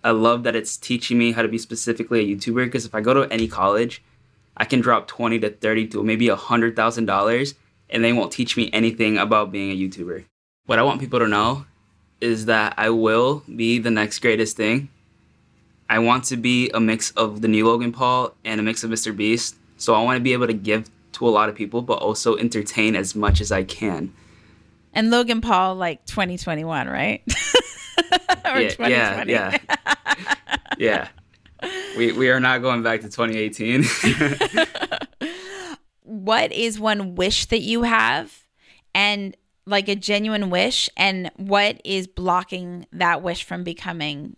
I 0.05 0.11
love 0.13 0.43
that 0.45 0.55
it's 0.55 0.77
teaching 0.77 1.19
me 1.19 1.33
how 1.33 1.43
to 1.43 1.49
be 1.49 1.59
specifically 1.59 2.21
a 2.21 2.37
YouTuber 2.37 2.67
because 2.67 2.87
if 2.87 2.95
I 2.95 3.01
go 3.01 3.15
to 3.15 3.33
any 3.33 3.49
college, 3.49 4.03
I 4.59 4.65
can 4.65 4.81
drop 4.81 5.07
20 5.07 5.39
to 5.41 5.51
30 5.51 5.87
to 5.89 6.03
maybe 6.03 6.29
a 6.29 6.37
$100,000 6.37 7.55
and 7.91 8.05
they 8.05 8.13
won't 8.13 8.33
teach 8.33 8.57
me 8.57 8.69
anything 8.73 9.17
about 9.17 9.51
being 9.51 9.71
a 9.71 9.77
YouTuber 9.77 10.25
what 10.69 10.79
I 10.79 10.83
want 10.83 11.01
people 11.01 11.19
to 11.19 11.27
know 11.27 11.65
is 12.21 12.45
that 12.45 12.75
I 12.77 12.91
will 12.91 13.43
be 13.57 13.79
the 13.79 13.91
next 13.91 14.19
greatest 14.19 14.55
thing. 14.55 14.91
I 15.89 15.99
want 15.99 16.25
to 16.25 16.37
be 16.37 16.69
a 16.75 16.79
mix 16.79 17.11
of 17.13 17.41
the 17.41 17.49
new 17.49 17.67
Logan 17.67 17.91
Paul 17.91 18.35
and 18.45 18.61
a 18.61 18.63
mix 18.63 18.85
of 18.85 18.91
Mr. 18.91 19.17
Beast. 19.17 19.57
So 19.79 19.95
I 19.95 20.03
want 20.03 20.19
to 20.19 20.23
be 20.23 20.35
able 20.35 20.47
to 20.47 20.53
give 20.53 20.91
to 21.13 21.27
a 21.27 21.31
lot 21.31 21.49
of 21.49 21.55
people, 21.55 21.81
but 21.81 21.95
also 22.01 22.37
entertain 22.37 22.97
as 22.97 23.15
much 23.15 23.41
as 23.41 23.51
I 23.51 23.63
can. 23.65 24.13
And 24.93 25.11
Logan 25.11 25.41
Paul, 25.41 25.77
like 25.77 26.05
2021, 26.05 26.87
right? 26.87 27.23
or 28.45 28.61
yeah, 28.61 28.69
2020. 28.69 29.33
Yeah, 29.33 29.59
yeah. 29.69 29.89
yeah. 30.77 31.09
We, 31.97 32.13
we 32.13 32.31
are 32.31 32.41
not 32.41 32.63
going 32.63 32.83
back 32.83 33.01
to 33.01 33.09
2018. 33.09 33.85
what 36.03 36.53
is 36.53 36.79
one 36.79 37.15
wish 37.15 37.47
that 37.47 37.61
you 37.61 37.83
have? 37.83 38.47
And 38.95 39.37
like 39.67 39.89
a 39.89 39.95
genuine 39.95 40.51
wish 40.51 40.89
and 40.97 41.31
what 41.37 41.81
is 41.85 42.07
blocking 42.07 42.87
that 42.93 43.23
wish 43.23 43.45
from 43.45 43.65
becoming 43.65 44.37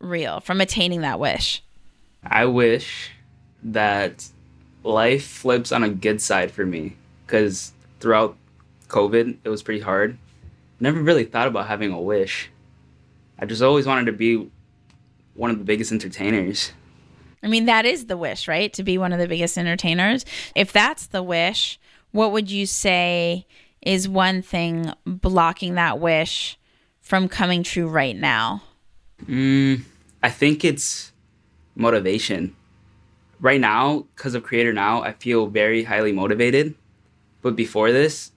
real, 0.00 0.40
from 0.40 0.60
attaining 0.60 1.00
that 1.00 1.18
wish? 1.18 1.62
I 2.24 2.44
wish 2.46 3.10
that 3.62 4.28
life 4.84 5.26
flips 5.26 5.72
on 5.72 5.82
a 5.82 5.88
good 5.88 6.20
side 6.20 6.50
for 6.50 6.64
me 6.64 6.96
because 7.26 7.72
throughout 8.00 8.36
COVID, 8.88 9.38
it 9.42 9.48
was 9.48 9.62
pretty 9.62 9.80
hard. 9.80 10.16
Never 10.78 11.00
really 11.00 11.24
thought 11.24 11.48
about 11.48 11.66
having 11.66 11.92
a 11.92 12.00
wish. 12.00 12.50
I 13.38 13.46
just 13.46 13.62
always 13.62 13.86
wanted 13.86 14.06
to 14.06 14.12
be 14.12 14.50
one 15.36 15.50
of 15.50 15.58
the 15.58 15.64
biggest 15.64 15.92
entertainers. 15.92 16.72
I 17.42 17.48
mean, 17.48 17.66
that 17.66 17.84
is 17.84 18.06
the 18.06 18.16
wish, 18.16 18.48
right? 18.48 18.72
To 18.72 18.82
be 18.82 18.98
one 18.98 19.12
of 19.12 19.18
the 19.18 19.28
biggest 19.28 19.56
entertainers. 19.56 20.24
If 20.54 20.72
that's 20.72 21.06
the 21.06 21.22
wish, 21.22 21.78
what 22.10 22.32
would 22.32 22.50
you 22.50 22.66
say 22.66 23.46
is 23.82 24.08
one 24.08 24.42
thing 24.42 24.92
blocking 25.04 25.74
that 25.74 26.00
wish 26.00 26.58
from 27.00 27.28
coming 27.28 27.62
true 27.62 27.86
right 27.86 28.16
now? 28.16 28.62
Mm, 29.26 29.82
I 30.22 30.30
think 30.30 30.64
it's 30.64 31.12
motivation. 31.74 32.56
Right 33.38 33.60
now, 33.60 34.06
because 34.16 34.34
of 34.34 34.42
Creator 34.42 34.72
Now, 34.72 35.02
I 35.02 35.12
feel 35.12 35.46
very 35.46 35.84
highly 35.84 36.10
motivated. 36.10 36.74
But 37.42 37.54
before 37.54 37.92
this, 37.92 38.32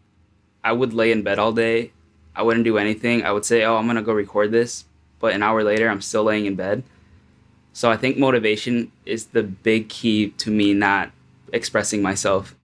I 0.63 0.73
would 0.73 0.93
lay 0.93 1.11
in 1.11 1.23
bed 1.23 1.39
all 1.39 1.53
day. 1.53 1.93
I 2.35 2.43
wouldn't 2.43 2.65
do 2.65 2.77
anything. 2.77 3.23
I 3.23 3.31
would 3.31 3.45
say, 3.45 3.63
oh, 3.63 3.77
I'm 3.77 3.85
going 3.85 3.95
to 3.95 4.01
go 4.01 4.13
record 4.13 4.51
this. 4.51 4.85
But 5.19 5.33
an 5.33 5.43
hour 5.43 5.63
later, 5.63 5.89
I'm 5.89 6.01
still 6.01 6.23
laying 6.23 6.45
in 6.45 6.55
bed. 6.55 6.83
So 7.73 7.91
I 7.91 7.97
think 7.97 8.17
motivation 8.17 8.91
is 9.05 9.27
the 9.27 9.43
big 9.43 9.89
key 9.89 10.29
to 10.31 10.51
me 10.51 10.73
not 10.73 11.11
expressing 11.53 12.01
myself. 12.01 12.55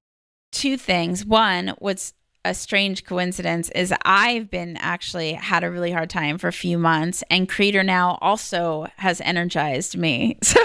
Two 0.52 0.78
things. 0.78 1.26
One, 1.26 1.74
what's 1.80 2.14
a 2.46 2.54
strange 2.54 3.04
coincidence 3.04 3.70
is 3.70 3.94
I've 4.04 4.50
been 4.50 4.78
actually 4.78 5.34
had 5.34 5.64
a 5.64 5.72
really 5.72 5.92
hard 5.92 6.10
time 6.10 6.38
for 6.38 6.48
a 6.48 6.54
few 6.54 6.78
months, 6.78 7.24
and 7.30 7.50
Creator 7.50 7.84
Now 7.84 8.18
also 8.22 8.88
has 8.98 9.20
energized 9.22 9.98
me. 9.98 10.38
So 10.46 10.62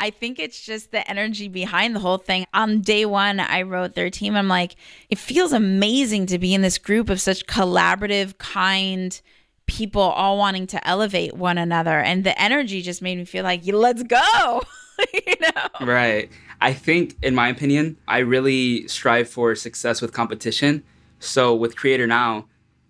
I 0.00 0.10
think 0.10 0.38
it's 0.38 0.60
just 0.60 0.90
the 0.90 1.08
energy 1.08 1.48
behind 1.48 1.94
the 1.94 2.00
whole 2.00 2.18
thing. 2.18 2.46
On 2.52 2.80
day 2.80 3.06
one, 3.06 3.38
I 3.38 3.62
wrote 3.62 3.94
their 3.94 4.10
team. 4.10 4.34
I'm 4.34 4.48
like, 4.48 4.74
it 5.08 5.18
feels 5.18 5.52
amazing 5.52 6.26
to 6.26 6.38
be 6.38 6.52
in 6.52 6.62
this 6.62 6.78
group 6.78 7.08
of 7.08 7.20
such 7.20 7.46
collaborative, 7.46 8.36
kind 8.38 9.20
people 9.66 10.02
all 10.02 10.38
wanting 10.38 10.66
to 10.68 10.88
elevate 10.88 11.34
one 11.34 11.58
another. 11.58 11.98
And 11.98 12.24
the 12.24 12.40
energy 12.40 12.82
just 12.82 13.02
made 13.02 13.18
me 13.18 13.24
feel 13.24 13.44
like, 13.44 13.62
let's 13.66 14.02
go. 14.02 14.62
you 15.12 15.34
know? 15.40 15.86
Right. 15.86 16.30
I 16.60 16.72
think, 16.72 17.16
in 17.22 17.34
my 17.34 17.48
opinion, 17.48 17.96
I 18.06 18.18
really 18.18 18.88
strive 18.88 19.28
for 19.28 19.54
success 19.54 20.00
with 20.00 20.12
competition. 20.12 20.82
So 21.18 21.54
with 21.54 21.76
Creator 21.76 22.06
Now, 22.06 22.46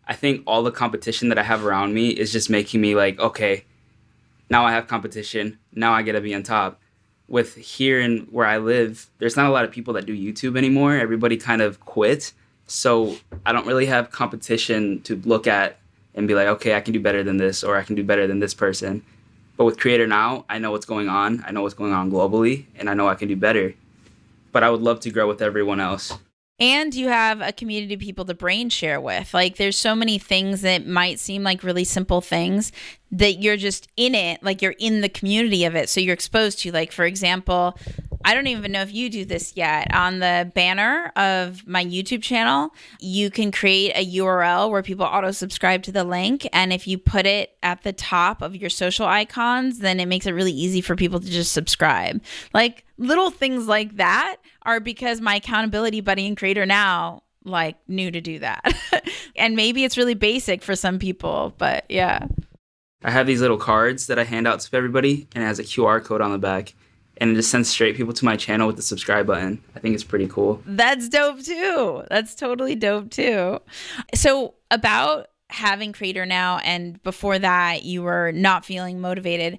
I 0.07 0.15
think 0.15 0.43
all 0.47 0.63
the 0.63 0.71
competition 0.71 1.29
that 1.31 1.39
I 1.39 1.43
have 1.43 1.65
around 1.65 1.95
me 1.95 2.09
is 2.09 2.33
just 2.33 2.51
making 2.51 2.81
me 2.81 2.95
like, 2.95 3.19
okay, 3.19 3.65
now 4.51 4.65
I 4.65 4.73
have 4.73 4.87
competition. 4.87 5.59
Now 5.73 5.93
I 5.93 6.03
get 6.03 6.13
to 6.13 6.21
be 6.21 6.35
on 6.35 6.43
top. 6.43 6.81
With 7.27 7.55
here 7.55 8.01
and 8.01 8.29
where 8.31 8.47
I 8.47 8.59
live, 8.59 9.09
there's 9.19 9.35
not 9.35 9.47
a 9.47 9.51
lot 9.51 9.65
of 9.65 9.71
people 9.71 9.95
that 9.95 10.05
do 10.05 10.15
YouTube 10.15 10.59
anymore. 10.59 10.95
Everybody 10.95 11.39
kind 11.39 11.63
of 11.63 11.81
quit. 11.81 12.35
So 12.67 13.17
I 13.47 13.53
don't 13.53 13.67
really 13.67 13.87
have 13.87 14.11
competition 14.11 15.01
to 15.03 15.17
look 15.25 15.47
at 15.47 15.79
and 16.15 16.29
be 16.29 16.35
like, 16.35 16.47
okay, 16.47 16.75
I 16.75 16.81
can 16.81 16.93
do 16.93 17.01
better 17.01 17.23
than 17.23 17.37
this 17.37 17.65
or 17.65 17.77
I 17.77 17.83
can 17.83 17.95
do 17.95 18.05
better 18.05 18.27
than 18.27 18.41
this 18.41 18.55
person. 18.55 19.03
But 19.57 19.65
with 19.65 19.79
Creator 19.79 20.07
Now, 20.07 20.45
I 20.49 20.59
know 20.59 20.71
what's 20.71 20.87
going 20.87 21.09
on. 21.09 21.45
I 21.47 21.53
know 21.53 21.63
what's 21.63 21.75
going 21.75 21.93
on 21.93 22.11
globally, 22.11 22.65
and 22.77 22.91
I 22.91 22.95
know 22.95 23.09
I 23.09 23.15
can 23.15 23.29
do 23.29 23.37
better. 23.37 23.75
But 24.53 24.63
I 24.63 24.71
would 24.71 24.83
love 24.83 25.01
to 25.01 25.11
grow 25.11 25.29
with 25.29 25.43
everyone 25.43 25.81
else. 25.81 26.13
And 26.61 26.95
you 26.95 27.09
have 27.09 27.41
a 27.41 27.53
community 27.53 27.95
of 27.95 28.01
people 28.01 28.25
to 28.27 28.35
brain 28.35 28.69
share 28.69 29.01
with. 29.01 29.35
Like, 29.35 29.57
there's 29.57 29.77
so 29.77 29.95
many 29.95 30.19
things 30.19 30.63
that 30.63 30.87
might 30.87 31.19
seem 31.19 31.43
like 31.43 31.65
really 31.65 31.83
simple 31.83 32.21
things 32.21 32.71
that 33.11 33.41
you're 33.43 33.57
just 33.57 33.89
in 33.97 34.15
it, 34.15 34.43
like 34.43 34.63
you're 34.63 34.77
in 34.79 35.01
the 35.01 35.09
community 35.09 35.65
of 35.65 35.75
it. 35.75 35.89
So 35.89 36.01
you're 36.01 36.15
exposed 36.15 36.61
to, 36.61 36.71
like, 36.71 36.93
for 36.93 37.05
example, 37.05 37.77
I 38.25 38.35
don't 38.35 38.47
even 38.47 38.73
know 38.73 38.81
if 38.81 38.93
you 38.93 39.11
do 39.11 39.25
this 39.25 39.53
yet. 39.55 39.95
On 39.95 40.19
the 40.19 40.51
banner 40.55 41.13
of 41.15 41.67
my 41.67 41.85
YouTube 41.85 42.23
channel, 42.23 42.71
you 42.99 43.31
can 43.31 43.53
create 43.53 43.93
a 43.95 44.17
URL 44.17 44.71
where 44.71 44.83
people 44.83 45.05
auto 45.05 45.31
subscribe 45.31 45.83
to 45.85 45.93
the 45.93 46.05
link. 46.05 46.49
And 46.53 46.73
if 46.73 46.87
you 46.87 46.97
put 46.97 47.27
it 47.27 47.57
at 47.63 47.83
the 47.83 47.93
top 47.93 48.41
of 48.41 48.57
your 48.57 48.71
social 48.71 49.07
icons, 49.07 49.81
then 49.81 50.01
it 50.01 50.07
makes 50.07 50.27
it 50.27 50.33
really 50.33 50.53
easy 50.53 50.81
for 50.81 50.97
people 50.97 51.21
to 51.21 51.27
just 51.27 51.53
subscribe. 51.53 52.23
Like 52.55 52.85
little 52.97 53.31
things 53.31 53.67
like 53.67 53.97
that 53.97 54.37
are 54.63 54.81
because 54.81 55.21
my 55.21 55.37
accountability 55.37 56.01
buddy 56.01 56.27
and 56.27 56.37
creator 56.37 56.65
now 56.65 57.23
like 57.45 57.77
knew 57.89 58.11
to 58.11 58.21
do 58.23 58.39
that. 58.39 58.75
and 59.37 59.55
maybe 59.55 59.85
it's 59.85 59.99
really 59.99 60.15
basic 60.15 60.63
for 60.63 60.75
some 60.75 60.99
people, 60.99 61.55
but 61.59 61.85
yeah. 61.91 62.27
I 63.03 63.11
have 63.11 63.27
these 63.27 63.43
little 63.43 63.59
cards 63.59 64.07
that 64.07 64.19
I 64.19 64.25
hand 64.25 64.49
out 64.49 64.61
to 64.61 64.77
everybody 64.77 65.29
and 65.35 65.45
it 65.45 65.47
has 65.47 65.59
a 65.59 65.65
QR 65.65 66.03
code 66.03 66.23
on 66.23 66.33
the 66.33 66.39
back 66.39 66.75
and 67.19 67.31
it 67.31 67.35
just 67.35 67.51
sends 67.51 67.69
straight 67.69 67.97
people 67.97 68.13
to 68.13 68.25
my 68.25 68.37
channel 68.37 68.67
with 68.67 68.77
the 68.77 68.83
subscribe 68.83 69.27
button. 69.27 69.63
I 69.77 69.81
think 69.81 69.95
it's 69.95 70.05
pretty 70.05 70.27
cool. 70.27 70.63
That's 70.67 71.09
dope 71.09 71.43
too. 71.43 72.03
That's 72.11 72.35
totally 72.35 72.75
dope 72.75 73.11
too. 73.11 73.61
So, 74.15 74.55
about 74.71 75.29
having 75.51 75.93
Creator 75.93 76.27
Now, 76.27 76.59
and 76.59 77.03
before 77.03 77.39
that, 77.39 77.85
you 77.85 78.03
were 78.03 78.33
not 78.33 78.65
feeling 78.65 79.01
motivated, 79.01 79.59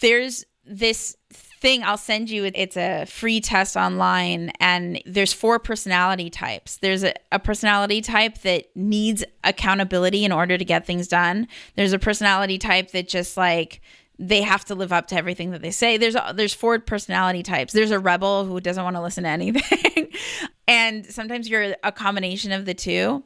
there's 0.00 0.44
this 0.64 1.16
thing 1.30 1.82
I'll 1.82 1.96
send 1.96 2.30
you. 2.30 2.50
It's 2.54 2.76
a 2.76 3.04
free 3.06 3.40
test 3.40 3.76
online, 3.76 4.52
and 4.60 5.00
there's 5.06 5.32
four 5.32 5.58
personality 5.58 6.30
types. 6.30 6.78
There's 6.78 7.04
a, 7.04 7.14
a, 7.32 7.38
personality 7.38 8.00
type 8.00 8.38
that 8.42 8.66
needs 8.76 9.24
accountability 9.44 10.24
in 10.24 10.32
order 10.32 10.56
to 10.56 10.64
get 10.64 10.86
things 10.86 11.08
done. 11.08 11.48
There's 11.74 11.92
a 11.92 11.98
personality 11.98 12.58
type 12.58 12.92
that 12.92 13.08
just 13.08 13.36
like 13.36 13.80
they 14.18 14.42
have 14.42 14.64
to 14.66 14.74
live 14.74 14.92
up 14.92 15.06
to 15.08 15.16
everything 15.16 15.52
that 15.52 15.62
they 15.62 15.70
say. 15.70 15.96
There's 15.96 16.16
there's 16.34 16.54
four 16.54 16.78
personality 16.80 17.42
types. 17.42 17.72
There's 17.72 17.90
a 17.90 17.98
rebel 17.98 18.44
who 18.44 18.60
doesn't 18.60 18.82
want 18.82 18.96
to 18.96 19.02
listen 19.02 19.24
to 19.24 19.30
anything, 19.30 20.12
and 20.68 21.06
sometimes 21.06 21.48
you're 21.48 21.76
a 21.82 21.92
combination 21.92 22.52
of 22.52 22.64
the 22.64 22.74
two. 22.74 23.24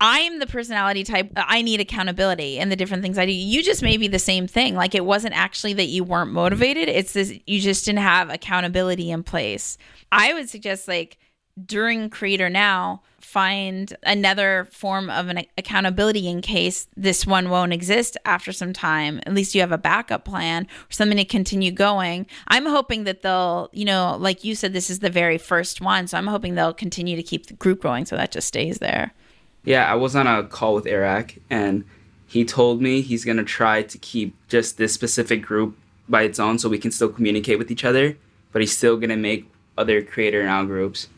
I'm 0.00 0.38
the 0.38 0.46
personality 0.46 1.02
type. 1.02 1.32
I 1.36 1.60
need 1.62 1.80
accountability 1.80 2.60
and 2.60 2.70
the 2.70 2.76
different 2.76 3.02
things 3.02 3.18
I 3.18 3.26
do. 3.26 3.32
You 3.32 3.64
just 3.64 3.82
may 3.82 3.96
be 3.96 4.06
the 4.06 4.20
same 4.20 4.46
thing. 4.46 4.76
Like 4.76 4.94
it 4.94 5.04
wasn't 5.04 5.36
actually 5.36 5.72
that 5.72 5.86
you 5.86 6.04
weren't 6.04 6.30
motivated. 6.30 6.88
It's 6.88 7.14
this 7.14 7.36
you 7.46 7.60
just 7.60 7.84
didn't 7.84 8.00
have 8.00 8.30
accountability 8.30 9.10
in 9.10 9.24
place. 9.24 9.76
I 10.12 10.34
would 10.34 10.48
suggest 10.48 10.86
like 10.86 11.18
during 11.66 12.10
Creator 12.10 12.50
Now, 12.50 13.02
find 13.20 13.94
another 14.04 14.66
form 14.72 15.10
of 15.10 15.28
an 15.28 15.44
accountability 15.58 16.26
in 16.28 16.40
case 16.40 16.86
this 16.96 17.26
one 17.26 17.50
won't 17.50 17.74
exist 17.74 18.16
after 18.24 18.52
some 18.52 18.72
time. 18.72 19.20
At 19.26 19.34
least 19.34 19.54
you 19.54 19.60
have 19.60 19.70
a 19.70 19.76
backup 19.78 20.24
plan 20.24 20.64
or 20.64 20.92
something 20.92 21.18
to 21.18 21.26
continue 21.26 21.70
going. 21.70 22.26
I'm 22.48 22.64
hoping 22.64 23.04
that 23.04 23.20
they'll, 23.20 23.68
you 23.72 23.84
know, 23.84 24.16
like 24.18 24.44
you 24.44 24.54
said, 24.54 24.72
this 24.72 24.88
is 24.88 25.00
the 25.00 25.10
very 25.10 25.36
first 25.36 25.82
one. 25.82 26.06
So 26.06 26.16
I'm 26.16 26.26
hoping 26.26 26.54
they'll 26.54 26.72
continue 26.72 27.16
to 27.16 27.22
keep 27.22 27.46
the 27.46 27.54
group 27.54 27.82
going 27.82 28.06
so 28.06 28.16
that 28.16 28.32
just 28.32 28.48
stays 28.48 28.78
there. 28.78 29.12
Yeah, 29.64 29.84
I 29.84 29.94
was 29.94 30.16
on 30.16 30.26
a 30.26 30.44
call 30.44 30.74
with 30.74 30.86
Eric 30.86 31.42
and 31.50 31.84
he 32.26 32.44
told 32.46 32.80
me 32.80 33.02
he's 33.02 33.26
going 33.26 33.36
to 33.36 33.44
try 33.44 33.82
to 33.82 33.98
keep 33.98 34.34
just 34.48 34.78
this 34.78 34.94
specific 34.94 35.42
group 35.42 35.76
by 36.08 36.22
its 36.22 36.38
own 36.38 36.58
so 36.58 36.70
we 36.70 36.78
can 36.78 36.90
still 36.90 37.10
communicate 37.10 37.58
with 37.58 37.70
each 37.70 37.84
other, 37.84 38.16
but 38.52 38.62
he's 38.62 38.74
still 38.74 38.96
going 38.96 39.10
to 39.10 39.16
make 39.16 39.50
other 39.76 40.02
creator 40.02 40.42
now 40.44 40.64
groups. 40.64 41.08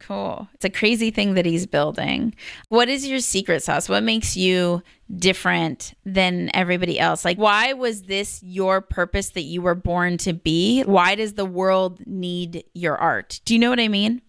Cool. 0.00 0.48
It's 0.54 0.64
a 0.64 0.70
crazy 0.70 1.10
thing 1.10 1.34
that 1.34 1.44
he's 1.46 1.66
building. 1.66 2.34
What 2.68 2.88
is 2.88 3.06
your 3.06 3.20
secret 3.20 3.62
sauce? 3.62 3.88
What 3.88 4.02
makes 4.02 4.36
you 4.36 4.82
different 5.14 5.94
than 6.04 6.50
everybody 6.54 6.98
else? 6.98 7.24
Like, 7.24 7.36
why 7.36 7.74
was 7.74 8.02
this 8.02 8.42
your 8.42 8.80
purpose 8.80 9.30
that 9.30 9.42
you 9.42 9.60
were 9.60 9.74
born 9.74 10.16
to 10.18 10.32
be? 10.32 10.82
Why 10.82 11.14
does 11.14 11.34
the 11.34 11.44
world 11.44 12.00
need 12.06 12.64
your 12.74 12.96
art? 12.96 13.40
Do 13.44 13.54
you 13.54 13.60
know 13.60 13.70
what 13.70 13.78
I 13.78 13.88
mean? 13.88 14.22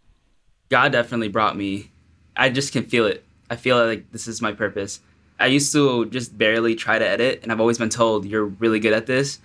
God 0.69 0.91
definitely 0.91 1.29
brought 1.29 1.57
me. 1.57 1.91
I 2.35 2.49
just 2.49 2.73
can 2.73 2.83
feel 2.83 3.05
it. 3.05 3.23
I 3.49 3.55
feel 3.55 3.83
like 3.83 4.11
this 4.11 4.27
is 4.27 4.41
my 4.41 4.51
purpose. 4.51 4.99
I 5.39 5.47
used 5.47 5.71
to 5.71 6.05
just 6.05 6.37
barely 6.37 6.75
try 6.75 6.99
to 6.99 7.07
edit, 7.07 7.39
and 7.41 7.51
I've 7.51 7.59
always 7.59 7.77
been 7.77 7.89
told, 7.89 8.25
you're 8.25 8.45
really 8.45 8.79
good 8.79 8.93
at 8.93 9.07
this. 9.07 9.39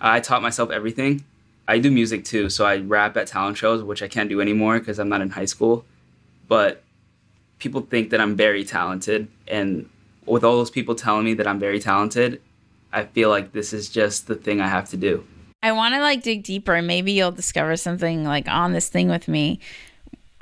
I 0.00 0.20
taught 0.20 0.40
myself 0.40 0.70
everything 0.70 1.24
I 1.66 1.78
do 1.78 1.90
music 1.90 2.24
too, 2.24 2.50
so 2.50 2.66
I 2.66 2.78
rap 2.78 3.16
at 3.16 3.26
talent 3.26 3.56
shows, 3.56 3.82
which 3.82 4.02
I 4.02 4.08
can't 4.08 4.28
do 4.28 4.40
anymore 4.40 4.78
because 4.78 4.98
I'm 4.98 5.08
not 5.08 5.20
in 5.22 5.30
high 5.30 5.44
school. 5.46 5.84
But 6.46 6.82
people 7.58 7.80
think 7.80 8.10
that 8.10 8.20
I'm 8.20 8.36
very 8.36 8.64
talented, 8.64 9.28
and 9.48 9.88
with 10.26 10.44
all 10.44 10.56
those 10.56 10.70
people 10.70 10.94
telling 10.94 11.24
me 11.24 11.34
that 11.34 11.46
I'm 11.46 11.58
very 11.58 11.80
talented, 11.80 12.40
I 12.92 13.04
feel 13.04 13.30
like 13.30 13.52
this 13.52 13.72
is 13.72 13.88
just 13.88 14.26
the 14.26 14.34
thing 14.34 14.60
I 14.60 14.68
have 14.68 14.88
to 14.90 14.96
do. 14.96 15.26
I 15.62 15.72
want 15.72 15.94
to 15.94 16.00
like 16.00 16.22
dig 16.22 16.42
deeper, 16.42 16.74
and 16.74 16.86
maybe 16.86 17.12
you'll 17.12 17.32
discover 17.32 17.76
something 17.76 18.24
like 18.24 18.48
on 18.48 18.72
this 18.72 18.88
thing 18.88 19.08
with 19.08 19.28
me. 19.28 19.60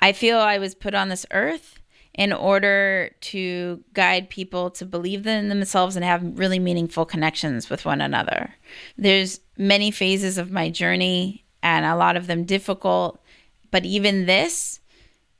I 0.00 0.12
feel 0.12 0.38
I 0.38 0.58
was 0.58 0.74
put 0.74 0.94
on 0.94 1.08
this 1.08 1.24
earth 1.30 1.78
in 2.14 2.32
order 2.32 3.10
to 3.20 3.82
guide 3.94 4.28
people 4.28 4.70
to 4.70 4.84
believe 4.84 5.26
in 5.26 5.48
themselves 5.48 5.96
and 5.96 6.04
have 6.04 6.38
really 6.38 6.58
meaningful 6.58 7.06
connections 7.06 7.70
with 7.70 7.84
one 7.84 8.00
another. 8.00 8.54
There's 8.98 9.40
many 9.56 9.90
phases 9.90 10.36
of 10.36 10.50
my 10.50 10.68
journey 10.68 11.44
and 11.62 11.86
a 11.86 11.96
lot 11.96 12.16
of 12.16 12.26
them 12.26 12.44
difficult, 12.44 13.22
but 13.70 13.86
even 13.86 14.26
this 14.26 14.80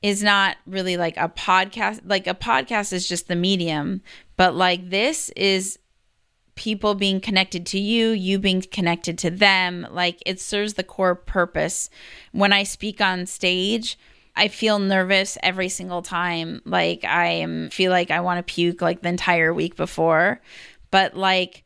is 0.00 0.22
not 0.22 0.56
really 0.66 0.96
like 0.96 1.16
a 1.16 1.28
podcast. 1.28 2.00
Like 2.04 2.26
a 2.26 2.34
podcast 2.34 2.92
is 2.92 3.06
just 3.06 3.28
the 3.28 3.36
medium, 3.36 4.00
but 4.36 4.54
like 4.54 4.90
this 4.90 5.28
is 5.30 5.78
people 6.54 6.94
being 6.94 7.20
connected 7.20 7.64
to 7.66 7.78
you, 7.78 8.10
you 8.10 8.38
being 8.38 8.62
connected 8.62 9.18
to 9.18 9.30
them. 9.30 9.86
Like 9.90 10.22
it 10.26 10.40
serves 10.40 10.74
the 10.74 10.82
core 10.82 11.14
purpose. 11.14 11.90
When 12.32 12.52
I 12.52 12.62
speak 12.62 13.00
on 13.00 13.26
stage, 13.26 13.98
I 14.34 14.48
feel 14.48 14.78
nervous 14.78 15.36
every 15.42 15.68
single 15.68 16.02
time. 16.02 16.62
Like 16.64 17.04
I 17.04 17.26
am 17.26 17.70
feel 17.70 17.90
like 17.90 18.10
I 18.10 18.20
want 18.20 18.38
to 18.38 18.52
puke 18.54 18.80
like 18.80 19.02
the 19.02 19.08
entire 19.08 19.52
week 19.52 19.76
before. 19.76 20.40
But 20.90 21.16
like 21.16 21.64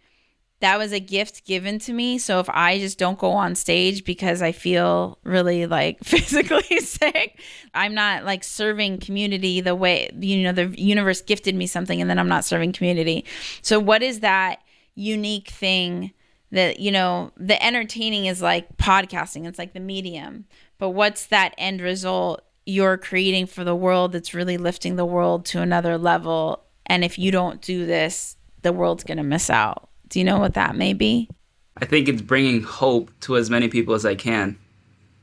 that 0.61 0.79
was 0.79 0.93
a 0.93 1.01
gift 1.01 1.45
given 1.45 1.79
to 1.81 1.93
me. 1.93 2.19
So 2.19 2.41
if 2.41 2.49
I 2.49 2.79
just 2.79 2.99
don't 2.99 3.19
go 3.19 3.33
on 3.33 3.55
stage 3.55 4.05
because 4.05 4.41
I 4.41 4.53
feel 4.53 5.19
really 5.23 5.67
like 5.67 5.99
physically 6.03 6.63
sick, 6.81 7.41
I'm 7.75 7.95
not 7.95 8.25
like 8.25 8.43
serving 8.43 8.99
community 8.99 9.61
the 9.61 9.75
way 9.75 10.11
you 10.19 10.43
know 10.43 10.53
the 10.53 10.75
universe 10.81 11.21
gifted 11.21 11.55
me 11.55 11.67
something 11.67 12.01
and 12.01 12.11
then 12.11 12.19
I'm 12.19 12.29
not 12.29 12.45
serving 12.45 12.73
community. 12.73 13.25
So 13.63 13.79
what 13.79 14.03
is 14.03 14.21
that 14.21 14.61
unique 14.95 15.51
thing 15.51 16.13
that 16.51 16.81
you 16.81 16.91
know 16.91 17.33
the 17.37 17.63
entertaining 17.65 18.27
is 18.27 18.43
like 18.43 18.77
podcasting, 18.77 19.47
it's 19.47 19.59
like 19.59 19.73
the 19.73 19.81
medium. 19.81 20.47
But 20.79 20.91
what's 20.91 21.27
that 21.27 21.55
end 21.59 21.81
result 21.81 22.43
you're 22.67 22.99
creating 22.99 23.47
for 23.47 23.65
the 23.65 23.75
world 23.75 24.13
that's 24.13 24.35
really 24.35 24.59
lifting 24.59 24.97
the 24.97 25.07
world 25.07 25.47
to 25.47 25.63
another 25.63 25.97
level. 25.97 26.65
And 26.85 27.05
if 27.05 27.19
you 27.19 27.31
don't 27.31 27.63
do 27.63 27.87
this, 27.87 28.37
the 28.63 28.73
world's 28.73 29.05
going 29.05 29.19
to 29.19 29.23
miss 29.23 29.49
out. 29.49 29.89
Do 30.09 30.19
you 30.19 30.25
know 30.25 30.39
what 30.39 30.55
that 30.55 30.77
may 30.77 30.93
be? 30.93 31.31
I 31.77 31.85
think 31.85 32.09
it's 32.09 32.23
bringing 32.23 32.63
hope 32.63 33.11
to 33.21 33.37
as 33.37 33.51
many 33.51 33.69
people 33.69 33.95
as 33.95 34.05
I 34.05 34.15
can. 34.15 34.59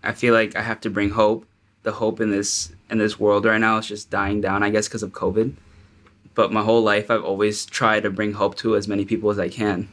I 0.03 0.13
feel 0.13 0.33
like 0.33 0.55
I 0.55 0.61
have 0.61 0.81
to 0.81 0.89
bring 0.89 1.09
hope. 1.09 1.45
The 1.83 1.91
hope 1.91 2.21
in 2.21 2.31
this 2.31 2.71
in 2.89 2.97
this 2.97 3.19
world 3.19 3.43
right 3.43 3.59
now 3.59 3.77
is 3.77 3.87
just 3.87 4.09
dying 4.09 4.39
down, 4.39 4.63
I 4.63 4.69
guess, 4.69 4.87
because 4.87 5.03
of 5.03 5.11
COVID. 5.11 5.53
But 6.33 6.51
my 6.51 6.63
whole 6.63 6.81
life, 6.81 7.11
I've 7.11 7.23
always 7.23 7.65
tried 7.65 8.03
to 8.03 8.09
bring 8.09 8.33
hope 8.33 8.55
to 8.57 8.75
as 8.75 8.87
many 8.87 9.03
people 9.03 9.29
as 9.29 9.39
I 9.39 9.49
can. 9.49 9.89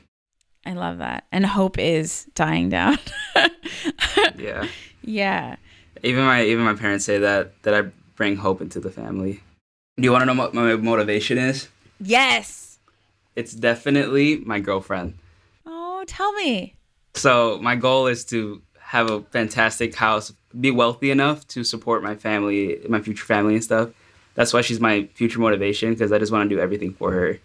I 0.64 0.74
love 0.74 0.98
that. 0.98 1.26
And 1.32 1.44
hope 1.44 1.78
is 1.78 2.26
dying 2.34 2.68
down. 2.68 2.98
yeah. 4.36 4.66
Yeah. 5.02 5.56
Even 6.02 6.24
my 6.24 6.42
even 6.44 6.64
my 6.64 6.74
parents 6.74 7.04
say 7.04 7.18
that 7.18 7.62
that 7.62 7.74
I 7.74 7.82
bring 8.16 8.36
hope 8.36 8.60
into 8.60 8.80
the 8.80 8.90
family. 8.90 9.42
Do 9.96 10.04
you 10.04 10.12
want 10.12 10.22
to 10.22 10.26
know 10.26 10.40
what 10.40 10.54
my 10.54 10.76
motivation 10.76 11.38
is? 11.38 11.68
Yes. 12.00 12.78
It's 13.36 13.52
definitely 13.52 14.38
my 14.38 14.60
girlfriend. 14.60 15.14
Oh, 15.66 16.04
tell 16.06 16.32
me. 16.32 16.74
So 17.14 17.58
my 17.62 17.76
goal 17.76 18.06
is 18.06 18.24
to 18.26 18.62
have 18.78 19.10
a 19.10 19.22
fantastic 19.22 19.94
house, 19.94 20.32
be 20.58 20.70
wealthy 20.70 21.10
enough 21.10 21.46
to 21.48 21.62
support 21.64 22.02
my 22.02 22.14
family, 22.14 22.80
my 22.88 23.00
future 23.00 23.24
family 23.24 23.54
and 23.54 23.62
stuff. 23.62 23.90
That's 24.34 24.52
why 24.52 24.62
she's 24.62 24.80
my 24.80 25.08
future 25.14 25.38
motivation 25.38 25.90
because 25.90 26.12
I 26.12 26.18
just 26.18 26.32
want 26.32 26.48
to 26.48 26.56
do 26.56 26.60
everything 26.60 26.94
for 26.94 27.12
her. 27.12 27.38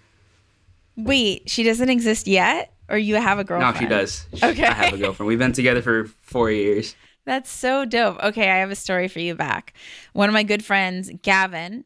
Wait, 0.98 1.50
she 1.50 1.64
doesn't 1.64 1.90
exist 1.90 2.26
yet, 2.26 2.74
or 2.90 2.98
you 2.98 3.16
have 3.16 3.38
a 3.38 3.44
girlfriend? 3.44 3.76
No, 3.76 3.80
she 3.80 3.88
does. 3.88 4.26
Okay, 4.42 4.66
I 4.66 4.74
have 4.74 4.94
a 4.94 4.98
girlfriend. 5.04 5.28
We've 5.28 5.40
been 5.40 5.52
together 5.52 5.82
for 5.82 6.06
four 6.22 6.50
years. 6.52 6.96
That's 7.26 7.50
so 7.50 7.86
dope. 7.86 8.22
Okay, 8.24 8.50
I 8.52 8.58
have 8.58 8.72
a 8.72 8.76
story 8.76 9.08
for 9.08 9.20
you 9.20 9.36
back. 9.36 9.74
One 10.14 10.30
of 10.30 10.34
my 10.34 10.44
good 10.44 10.64
friends, 10.64 11.10
Gavin, 11.24 11.86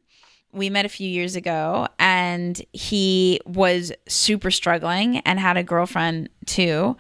we 0.52 0.70
met 0.70 0.86
a 0.86 0.90
few 0.90 1.08
years 1.08 1.36
ago 1.36 1.88
and 1.98 2.62
he 2.74 3.40
was 3.46 3.92
super 4.08 4.52
struggling 4.52 5.20
and 5.20 5.40
had 5.40 5.58
a 5.58 5.64
girlfriend 5.64 6.30
too. 6.46 6.98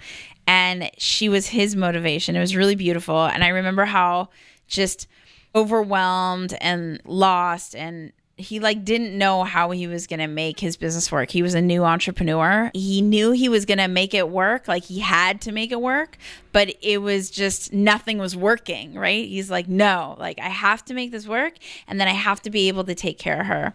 And 0.48 0.90
she 0.98 1.30
was 1.30 1.48
his 1.48 1.76
motivation. 1.76 2.36
It 2.36 2.40
was 2.40 2.56
really 2.56 2.76
beautiful. 2.76 3.26
And 3.26 3.44
I 3.44 3.50
remember 3.50 3.86
how 3.86 4.30
just 4.68 5.08
overwhelmed 5.56 6.56
and 6.62 7.02
lost 7.06 7.76
and 7.76 8.12
he 8.40 8.60
like 8.60 8.86
didn't 8.86 9.18
know 9.18 9.44
how 9.44 9.72
he 9.72 9.86
was 9.88 10.08
going 10.08 10.20
to 10.20 10.28
make 10.28 10.60
his 10.60 10.78
business 10.78 11.12
work. 11.12 11.30
He 11.30 11.42
was 11.42 11.54
a 11.54 11.62
new 11.62 11.84
entrepreneur. 11.84 12.72
He 12.74 13.02
knew 13.02 13.32
he 13.32 13.50
was 13.50 13.66
going 13.66 13.80
to 13.80 13.88
make 13.88 14.14
it 14.14 14.30
work, 14.30 14.68
like 14.68 14.84
he 14.86 15.00
had 15.00 15.42
to 15.42 15.52
make 15.52 15.72
it 15.72 15.82
work, 15.82 16.18
but 16.54 16.74
it 16.82 17.00
was 17.00 17.30
just 17.30 17.74
nothing 17.74 18.18
was 18.18 18.36
working, 18.36 18.94
right? 18.94 19.28
He's 19.28 19.52
like, 19.52 19.68
"No, 19.68 20.16
like 20.18 20.40
I 20.40 20.50
have 20.50 20.86
to 20.86 20.94
make 20.94 21.12
this 21.12 21.28
work 21.28 21.56
and 21.88 22.00
then 22.00 22.08
I 22.08 22.14
have 22.14 22.42
to 22.44 22.50
be 22.50 22.68
able 22.70 22.86
to 22.86 22.96
take 22.96 23.20
care 23.20 23.42
of 23.42 23.48
her." 23.48 23.74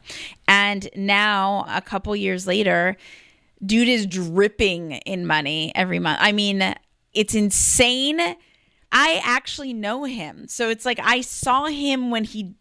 And 0.49 0.89
now 0.97 1.67
a 1.69 1.83
couple 1.83 2.17
years 2.17 2.47
later, 2.47 2.97
dude 3.65 3.89
is 3.89 4.07
dripping 4.07 4.93
in 4.93 5.27
money 5.27 5.73
every 5.75 5.99
month. 5.99 6.19
I 6.21 6.33
mean, 6.33 6.75
it's 7.13 7.35
insane. 7.35 8.21
I 8.93 9.21
actually 9.25 9.73
know 9.75 10.05
him. 10.05 10.47
So 10.49 10.71
it's 10.71 10.85
like 10.85 11.01
I 11.03 11.21
saw 11.21 11.67
him 11.67 12.11
when 12.11 12.25
he 12.25 12.55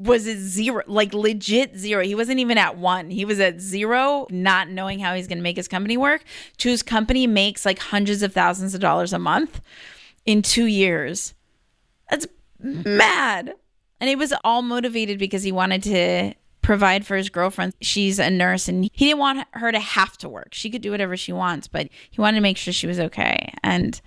was 0.00 0.26
at 0.26 0.38
zero, 0.38 0.82
like 0.86 1.12
legit 1.12 1.76
zero. 1.76 2.02
He 2.02 2.14
wasn't 2.14 2.40
even 2.40 2.56
at 2.56 2.78
one. 2.78 3.10
He 3.10 3.24
was 3.24 3.38
at 3.38 3.60
zero, 3.60 4.26
not 4.30 4.68
knowing 4.70 4.98
how 4.98 5.14
he's 5.14 5.28
going 5.28 5.38
to 5.38 5.42
make 5.42 5.56
his 5.56 5.68
company 5.68 5.96
work. 5.96 6.24
To 6.58 6.70
his 6.70 6.82
company 6.82 7.26
makes 7.26 7.66
like 7.66 7.78
hundreds 7.78 8.22
of 8.22 8.32
thousands 8.32 8.74
of 8.74 8.80
dollars 8.80 9.12
a 9.12 9.18
month 9.18 9.60
in 10.24 10.40
two 10.40 10.66
years. 10.66 11.34
That's 12.10 12.26
mad. 12.58 13.54
And 14.00 14.08
he 14.08 14.16
was 14.16 14.32
all 14.42 14.62
motivated 14.62 15.18
because 15.18 15.42
he 15.42 15.52
wanted 15.52 15.82
to 15.82 16.34
provide 16.62 17.06
for 17.06 17.16
his 17.16 17.28
girlfriend. 17.28 17.74
She's 17.82 18.18
a 18.18 18.30
nurse 18.30 18.68
and 18.68 18.84
he 18.84 19.06
didn't 19.06 19.18
want 19.18 19.46
her 19.52 19.70
to 19.70 19.78
have 19.78 20.16
to 20.18 20.28
work. 20.28 20.48
She 20.52 20.70
could 20.70 20.82
do 20.82 20.90
whatever 20.90 21.16
she 21.16 21.32
wants, 21.32 21.68
but 21.68 21.88
he 22.10 22.20
wanted 22.20 22.38
to 22.38 22.42
make 22.42 22.56
sure 22.56 22.72
she 22.72 22.86
was 22.86 22.98
okay. 23.00 23.52
And 23.62 24.00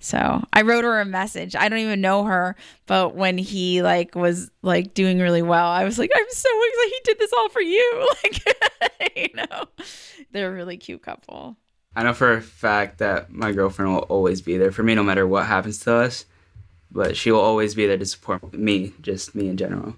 so 0.00 0.42
I 0.52 0.62
wrote 0.62 0.84
her 0.84 1.00
a 1.00 1.04
message. 1.04 1.54
I 1.54 1.68
don't 1.68 1.78
even 1.78 2.00
know 2.00 2.24
her, 2.24 2.56
but 2.86 3.14
when 3.14 3.36
he 3.38 3.82
like 3.82 4.14
was 4.14 4.50
like 4.62 4.94
doing 4.94 5.18
really 5.20 5.42
well, 5.42 5.66
I 5.66 5.84
was 5.84 5.98
like, 5.98 6.10
I'm 6.14 6.30
so 6.30 6.48
excited 6.48 6.92
he 6.92 7.00
did 7.04 7.18
this 7.18 7.32
all 7.32 7.48
for 7.50 7.62
you. 7.62 8.06
Like, 8.22 9.16
you 9.16 9.28
know, 9.34 9.64
they're 10.32 10.50
a 10.50 10.54
really 10.54 10.76
cute 10.76 11.02
couple. 11.02 11.56
I 11.94 12.02
know 12.02 12.12
for 12.12 12.32
a 12.32 12.40
fact 12.42 12.98
that 12.98 13.30
my 13.30 13.52
girlfriend 13.52 13.92
will 13.92 14.02
always 14.02 14.40
be 14.40 14.56
there 14.56 14.72
for 14.72 14.82
me 14.82 14.94
no 14.94 15.02
matter 15.02 15.26
what 15.26 15.46
happens 15.46 15.78
to 15.80 15.94
us, 15.94 16.24
but 16.90 17.16
she 17.16 17.30
will 17.30 17.40
always 17.40 17.74
be 17.74 17.86
there 17.86 17.98
to 17.98 18.06
support 18.06 18.52
me, 18.52 18.92
just 19.00 19.34
me 19.34 19.48
in 19.48 19.56
general. 19.56 19.96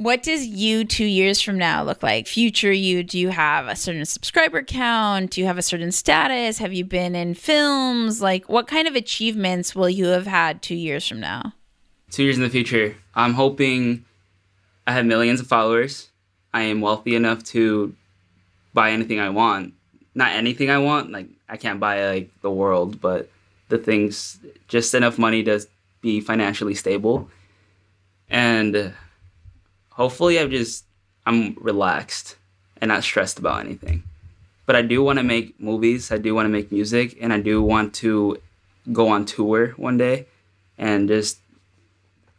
What 0.00 0.22
does 0.22 0.46
you 0.46 0.86
two 0.86 1.04
years 1.04 1.42
from 1.42 1.58
now 1.58 1.84
look 1.84 2.02
like? 2.02 2.26
Future 2.26 2.72
you, 2.72 3.02
do 3.02 3.18
you 3.18 3.28
have 3.28 3.68
a 3.68 3.76
certain 3.76 4.06
subscriber 4.06 4.62
count? 4.62 5.32
Do 5.32 5.42
you 5.42 5.46
have 5.46 5.58
a 5.58 5.62
certain 5.62 5.92
status? 5.92 6.56
Have 6.56 6.72
you 6.72 6.86
been 6.86 7.14
in 7.14 7.34
films? 7.34 8.22
Like, 8.22 8.48
what 8.48 8.66
kind 8.66 8.88
of 8.88 8.94
achievements 8.94 9.74
will 9.74 9.90
you 9.90 10.06
have 10.06 10.26
had 10.26 10.62
two 10.62 10.74
years 10.74 11.06
from 11.06 11.20
now? 11.20 11.52
Two 12.10 12.22
years 12.22 12.38
in 12.38 12.42
the 12.42 12.48
future, 12.48 12.96
I'm 13.14 13.34
hoping 13.34 14.06
I 14.86 14.92
have 14.92 15.04
millions 15.04 15.38
of 15.38 15.46
followers. 15.46 16.08
I 16.54 16.62
am 16.62 16.80
wealthy 16.80 17.14
enough 17.14 17.44
to 17.52 17.94
buy 18.72 18.92
anything 18.92 19.20
I 19.20 19.28
want. 19.28 19.74
Not 20.14 20.32
anything 20.32 20.70
I 20.70 20.78
want, 20.78 21.12
like, 21.12 21.28
I 21.46 21.58
can't 21.58 21.78
buy 21.78 22.08
like 22.08 22.30
the 22.40 22.50
world, 22.50 23.02
but 23.02 23.28
the 23.68 23.76
things, 23.76 24.38
just 24.66 24.94
enough 24.94 25.18
money 25.18 25.42
to 25.42 25.60
be 26.00 26.22
financially 26.22 26.74
stable. 26.74 27.28
And 28.30 28.94
hopefully 30.00 30.38
I've 30.38 30.50
just 30.50 30.86
I'm 31.26 31.54
relaxed 31.60 32.36
and 32.80 32.88
not 32.88 33.04
stressed 33.04 33.38
about 33.38 33.60
anything. 33.66 34.02
But 34.64 34.74
I 34.74 34.82
do 34.82 35.02
want 35.02 35.18
to 35.18 35.22
make 35.22 35.60
movies, 35.60 36.10
I 36.10 36.16
do 36.16 36.34
want 36.34 36.46
to 36.46 36.48
make 36.48 36.72
music, 36.72 37.18
and 37.20 37.34
I 37.34 37.40
do 37.40 37.62
want 37.62 37.92
to 37.96 38.38
go 38.92 39.08
on 39.08 39.26
tour 39.26 39.68
one 39.76 39.98
day 39.98 40.26
and 40.78 41.06
just 41.06 41.38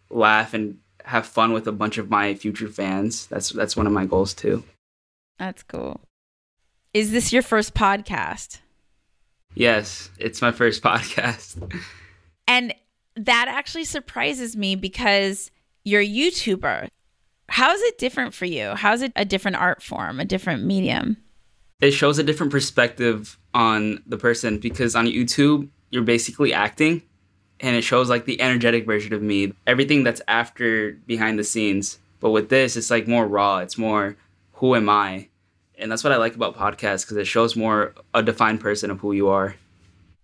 laugh 0.10 0.56
and 0.56 0.80
have 1.06 1.28
fun 1.28 1.54
with 1.54 1.68
a 1.68 1.72
bunch 1.72 2.00
of 2.00 2.10
my 2.10 2.34
future 2.34 2.68
fans. 2.68 3.28
That's 3.28 3.50
that's 3.52 3.78
one 3.78 3.86
of 3.86 3.94
my 3.94 4.06
goals 4.06 4.34
too. 4.34 4.64
That's 5.38 5.62
cool. 5.62 6.02
Is 6.96 7.12
this 7.12 7.32
your 7.32 7.44
first 7.44 7.76
podcast? 7.76 8.58
Yes, 9.54 10.10
it's 10.18 10.42
my 10.42 10.52
first 10.52 10.82
podcast. 10.90 11.72
and 12.48 12.74
that 13.16 13.46
actually 13.50 13.84
surprises 13.84 14.58
me 14.58 14.76
because 14.76 15.52
you're 15.84 16.02
a 16.02 16.08
YouTuber. 16.08 16.90
How 17.52 17.74
is 17.74 17.82
it 17.82 17.98
different 17.98 18.34
for 18.34 18.46
you? 18.46 18.76
How 18.76 18.94
is 18.94 19.02
it 19.02 19.12
a 19.18 19.26
different 19.26 19.58
art 19.58 19.84
form, 19.84 20.22
a 20.22 20.26
different 20.26 20.64
medium? 20.64 21.18
It 21.82 21.92
shows 21.92 22.18
a 22.18 22.24
different 22.24 22.50
perspective 22.50 23.38
on 23.54 24.02
the 24.08 24.18
person 24.18 24.58
because 24.58 24.96
on 24.96 25.06
YouTube, 25.06 25.68
you're 25.90 26.02
basically 26.04 26.54
acting 26.54 27.02
and 27.60 27.76
it 27.76 27.82
shows 27.82 28.10
like 28.10 28.24
the 28.24 28.40
energetic 28.40 28.86
version 28.86 29.14
of 29.14 29.22
me, 29.22 29.54
everything 29.68 30.06
that's 30.06 30.22
after 30.30 30.94
behind 31.06 31.38
the 31.38 31.44
scenes. 31.44 32.00
But 32.22 32.30
with 32.30 32.48
this, 32.48 32.78
it's 32.78 32.90
like 32.90 33.06
more 33.06 33.28
raw, 33.28 33.58
it's 33.58 33.78
more 33.78 34.16
who 34.54 34.74
am 34.76 34.88
I? 34.88 35.28
And 35.78 35.92
that's 35.92 36.06
what 36.06 36.14
I 36.14 36.18
like 36.18 36.36
about 36.36 36.56
podcasts 36.56 37.02
because 37.02 37.18
it 37.18 37.28
shows 37.28 37.58
more 37.58 37.96
a 38.14 38.24
defined 38.24 38.62
person 38.62 38.92
of 38.92 39.02
who 39.02 39.12
you 39.12 39.28
are. 39.28 39.56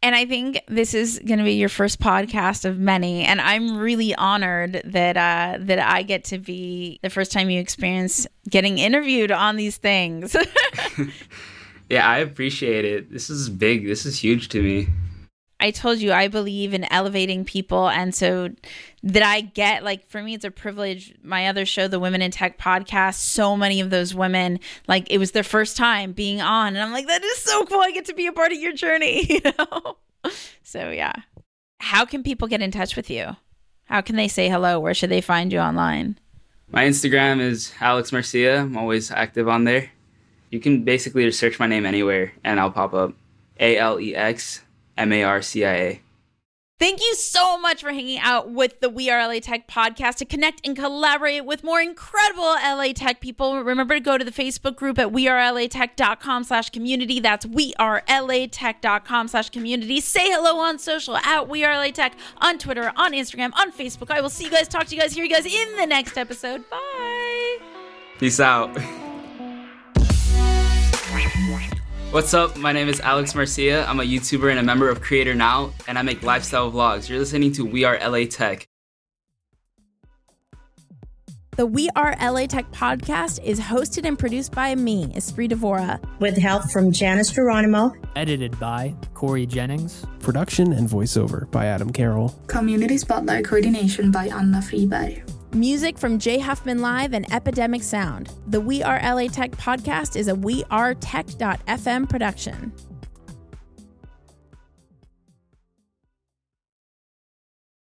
And 0.03 0.15
I 0.15 0.25
think 0.25 0.61
this 0.67 0.93
is 0.93 1.19
going 1.25 1.39
to 1.39 1.43
be 1.43 1.53
your 1.53 1.69
first 1.69 1.99
podcast 1.99 2.65
of 2.65 2.77
many, 2.77 3.23
and 3.23 3.41
I'm 3.41 3.77
really 3.77 4.13
honored 4.13 4.81
that 4.85 5.17
uh, 5.17 5.57
that 5.61 5.79
I 5.79 6.03
get 6.03 6.23
to 6.25 6.37
be 6.37 6.99
the 7.01 7.09
first 7.09 7.31
time 7.31 7.49
you 7.49 7.59
experience 7.59 8.27
getting 8.47 8.77
interviewed 8.77 9.31
on 9.31 9.55
these 9.55 9.77
things. 9.77 10.35
yeah, 11.89 12.07
I 12.07 12.19
appreciate 12.19 12.85
it. 12.85 13.11
This 13.11 13.29
is 13.29 13.49
big. 13.49 13.87
This 13.87 14.05
is 14.05 14.19
huge 14.19 14.49
to 14.49 14.61
me. 14.61 14.87
I 15.59 15.71
told 15.71 15.99
you 15.99 16.11
I 16.11 16.27
believe 16.27 16.73
in 16.73 16.91
elevating 16.91 17.43
people. 17.43 17.89
And 17.89 18.13
so 18.13 18.49
that 19.03 19.23
I 19.23 19.41
get, 19.41 19.83
like, 19.83 20.07
for 20.07 20.21
me, 20.21 20.35
it's 20.35 20.45
a 20.45 20.51
privilege. 20.51 21.15
My 21.23 21.47
other 21.47 21.65
show, 21.65 21.87
the 21.87 21.99
Women 21.99 22.21
in 22.21 22.31
Tech 22.31 22.59
podcast, 22.59 23.15
so 23.15 23.57
many 23.57 23.81
of 23.81 23.89
those 23.89 24.13
women, 24.13 24.59
like, 24.87 25.09
it 25.09 25.17
was 25.17 25.31
their 25.31 25.43
first 25.43 25.75
time 25.75 26.11
being 26.11 26.41
on. 26.41 26.75
And 26.75 26.79
I'm 26.79 26.91
like, 26.91 27.07
that 27.07 27.23
is 27.23 27.39
so 27.39 27.65
cool. 27.65 27.79
I 27.79 27.91
get 27.91 28.05
to 28.05 28.13
be 28.13 28.27
a 28.27 28.33
part 28.33 28.51
of 28.51 28.59
your 28.59 28.73
journey, 28.73 29.25
you 29.29 29.41
know? 29.57 29.97
so, 30.61 30.91
yeah. 30.91 31.13
How 31.79 32.05
can 32.05 32.21
people 32.23 32.47
get 32.47 32.61
in 32.61 32.71
touch 32.71 32.95
with 32.95 33.09
you? 33.09 33.35
How 33.85 34.01
can 34.01 34.15
they 34.15 34.27
say 34.27 34.49
hello? 34.49 34.79
Where 34.79 34.93
should 34.93 35.09
they 35.09 35.21
find 35.21 35.51
you 35.51 35.59
online? 35.59 36.19
My 36.69 36.83
Instagram 36.83 37.39
is 37.39 37.73
Alex 37.79 38.11
Marcia. 38.11 38.59
I'm 38.59 38.77
always 38.77 39.09
active 39.09 39.47
on 39.47 39.63
there. 39.63 39.89
You 40.51 40.59
can 40.59 40.83
basically 40.83 41.23
just 41.23 41.39
search 41.39 41.59
my 41.59 41.67
name 41.67 41.85
anywhere 41.85 42.33
and 42.43 42.59
I'll 42.59 42.71
pop 42.71 42.93
up. 42.93 43.13
A 43.59 43.77
L 43.77 43.99
E 43.99 44.15
X 44.15 44.61
M 44.97 45.11
A 45.13 45.23
R 45.23 45.41
C 45.41 45.65
I 45.65 45.73
A. 45.73 46.01
Thank 46.79 47.01
you 47.01 47.15
so 47.15 47.57
much 47.57 47.81
for 47.81 47.91
hanging 47.91 48.19
out 48.19 48.51
with 48.51 48.81
the 48.81 48.89
We 48.89 49.09
Are 49.09 49.27
LA 49.27 49.39
Tech 49.39 49.67
podcast 49.67 50.17
to 50.17 50.25
connect 50.25 50.65
and 50.65 50.77
collaborate 50.77 51.43
with 51.43 51.63
more 51.63 51.81
incredible 51.81 52.43
LA 52.43 52.93
Tech 52.93 53.19
people. 53.19 53.63
Remember 53.63 53.95
to 53.95 53.99
go 53.99 54.15
to 54.15 54.23
the 54.23 54.31
Facebook 54.31 54.75
group 54.75 54.99
at 54.99 55.07
wearelatech.com 55.07 56.43
slash 56.43 56.69
community. 56.69 57.19
That's 57.19 57.47
wearelatech.com 57.47 59.27
slash 59.27 59.49
community. 59.49 59.99
Say 60.01 60.29
hello 60.29 60.59
on 60.59 60.77
social 60.77 61.17
at 61.17 61.49
We 61.49 61.65
Are 61.65 61.75
LA 61.75 61.89
Tech 61.89 62.13
on 62.37 62.59
Twitter, 62.59 62.91
on 62.95 63.13
Instagram, 63.13 63.53
on 63.55 63.71
Facebook. 63.71 64.11
I 64.11 64.21
will 64.21 64.29
see 64.29 64.43
you 64.43 64.51
guys, 64.51 64.67
talk 64.67 64.85
to 64.85 64.95
you 64.95 65.01
guys, 65.01 65.13
hear 65.13 65.23
you 65.23 65.31
guys 65.33 65.47
in 65.47 65.77
the 65.77 65.87
next 65.87 66.15
episode. 66.15 66.69
Bye. 66.69 67.57
Peace 68.19 68.39
out. 68.39 68.77
What's 72.11 72.33
up? 72.33 72.55
My 72.57 72.71
name 72.71 72.87
is 72.87 73.01
Alex 73.01 73.35
Marcia. 73.35 73.85
I'm 73.87 73.99
a 73.99 74.03
YouTuber 74.03 74.49
and 74.49 74.59
a 74.59 74.63
member 74.63 74.89
of 74.89 75.01
Creator 75.01 75.35
Now, 75.35 75.71
and 75.87 75.99
I 75.99 76.01
make 76.03 76.23
lifestyle 76.23 76.71
vlogs. 76.71 77.09
You're 77.09 77.19
listening 77.19 77.51
to 77.53 77.65
We 77.65 77.83
Are 77.83 77.99
LA 77.99 78.25
Tech. 78.25 78.65
The 81.57 81.65
We 81.65 81.89
Are 81.95 82.15
LA 82.21 82.45
Tech 82.45 82.71
podcast 82.71 83.43
is 83.43 83.59
hosted 83.59 84.05
and 84.05 84.17
produced 84.17 84.53
by 84.53 84.73
me, 84.73 85.07
Espree 85.07 85.51
Devora, 85.51 85.99
with 86.19 86.37
help 86.37 86.71
from 86.71 86.91
Janice 86.93 87.31
Geronimo. 87.31 87.93
Edited 88.15 88.57
by 88.57 88.95
Corey 89.13 89.45
Jennings. 89.45 90.05
Production 90.19 90.71
and 90.71 90.87
voiceover 90.87 91.49
by 91.51 91.65
Adam 91.65 91.91
Carroll. 91.91 92.29
Community 92.47 92.97
Spotlight 92.97 93.43
coordination 93.43 94.11
by 94.11 94.27
Anna 94.27 94.59
Friberg. 94.59 95.23
Music 95.57 95.97
from 95.97 96.19
Jay 96.19 96.37
Huffman 96.37 96.81
Live 96.81 97.13
and 97.13 97.31
Epidemic 97.33 97.81
Sound. 97.81 98.29
The 98.45 98.61
We 98.61 98.83
Are 98.83 99.01
LA 99.01 99.27
Tech 99.27 99.51
podcast 99.51 100.15
is 100.15 100.27
a 100.27 100.35
We 100.35 100.63
Are 100.69 100.93
wearetech.fm 100.93 102.09
production. 102.09 102.71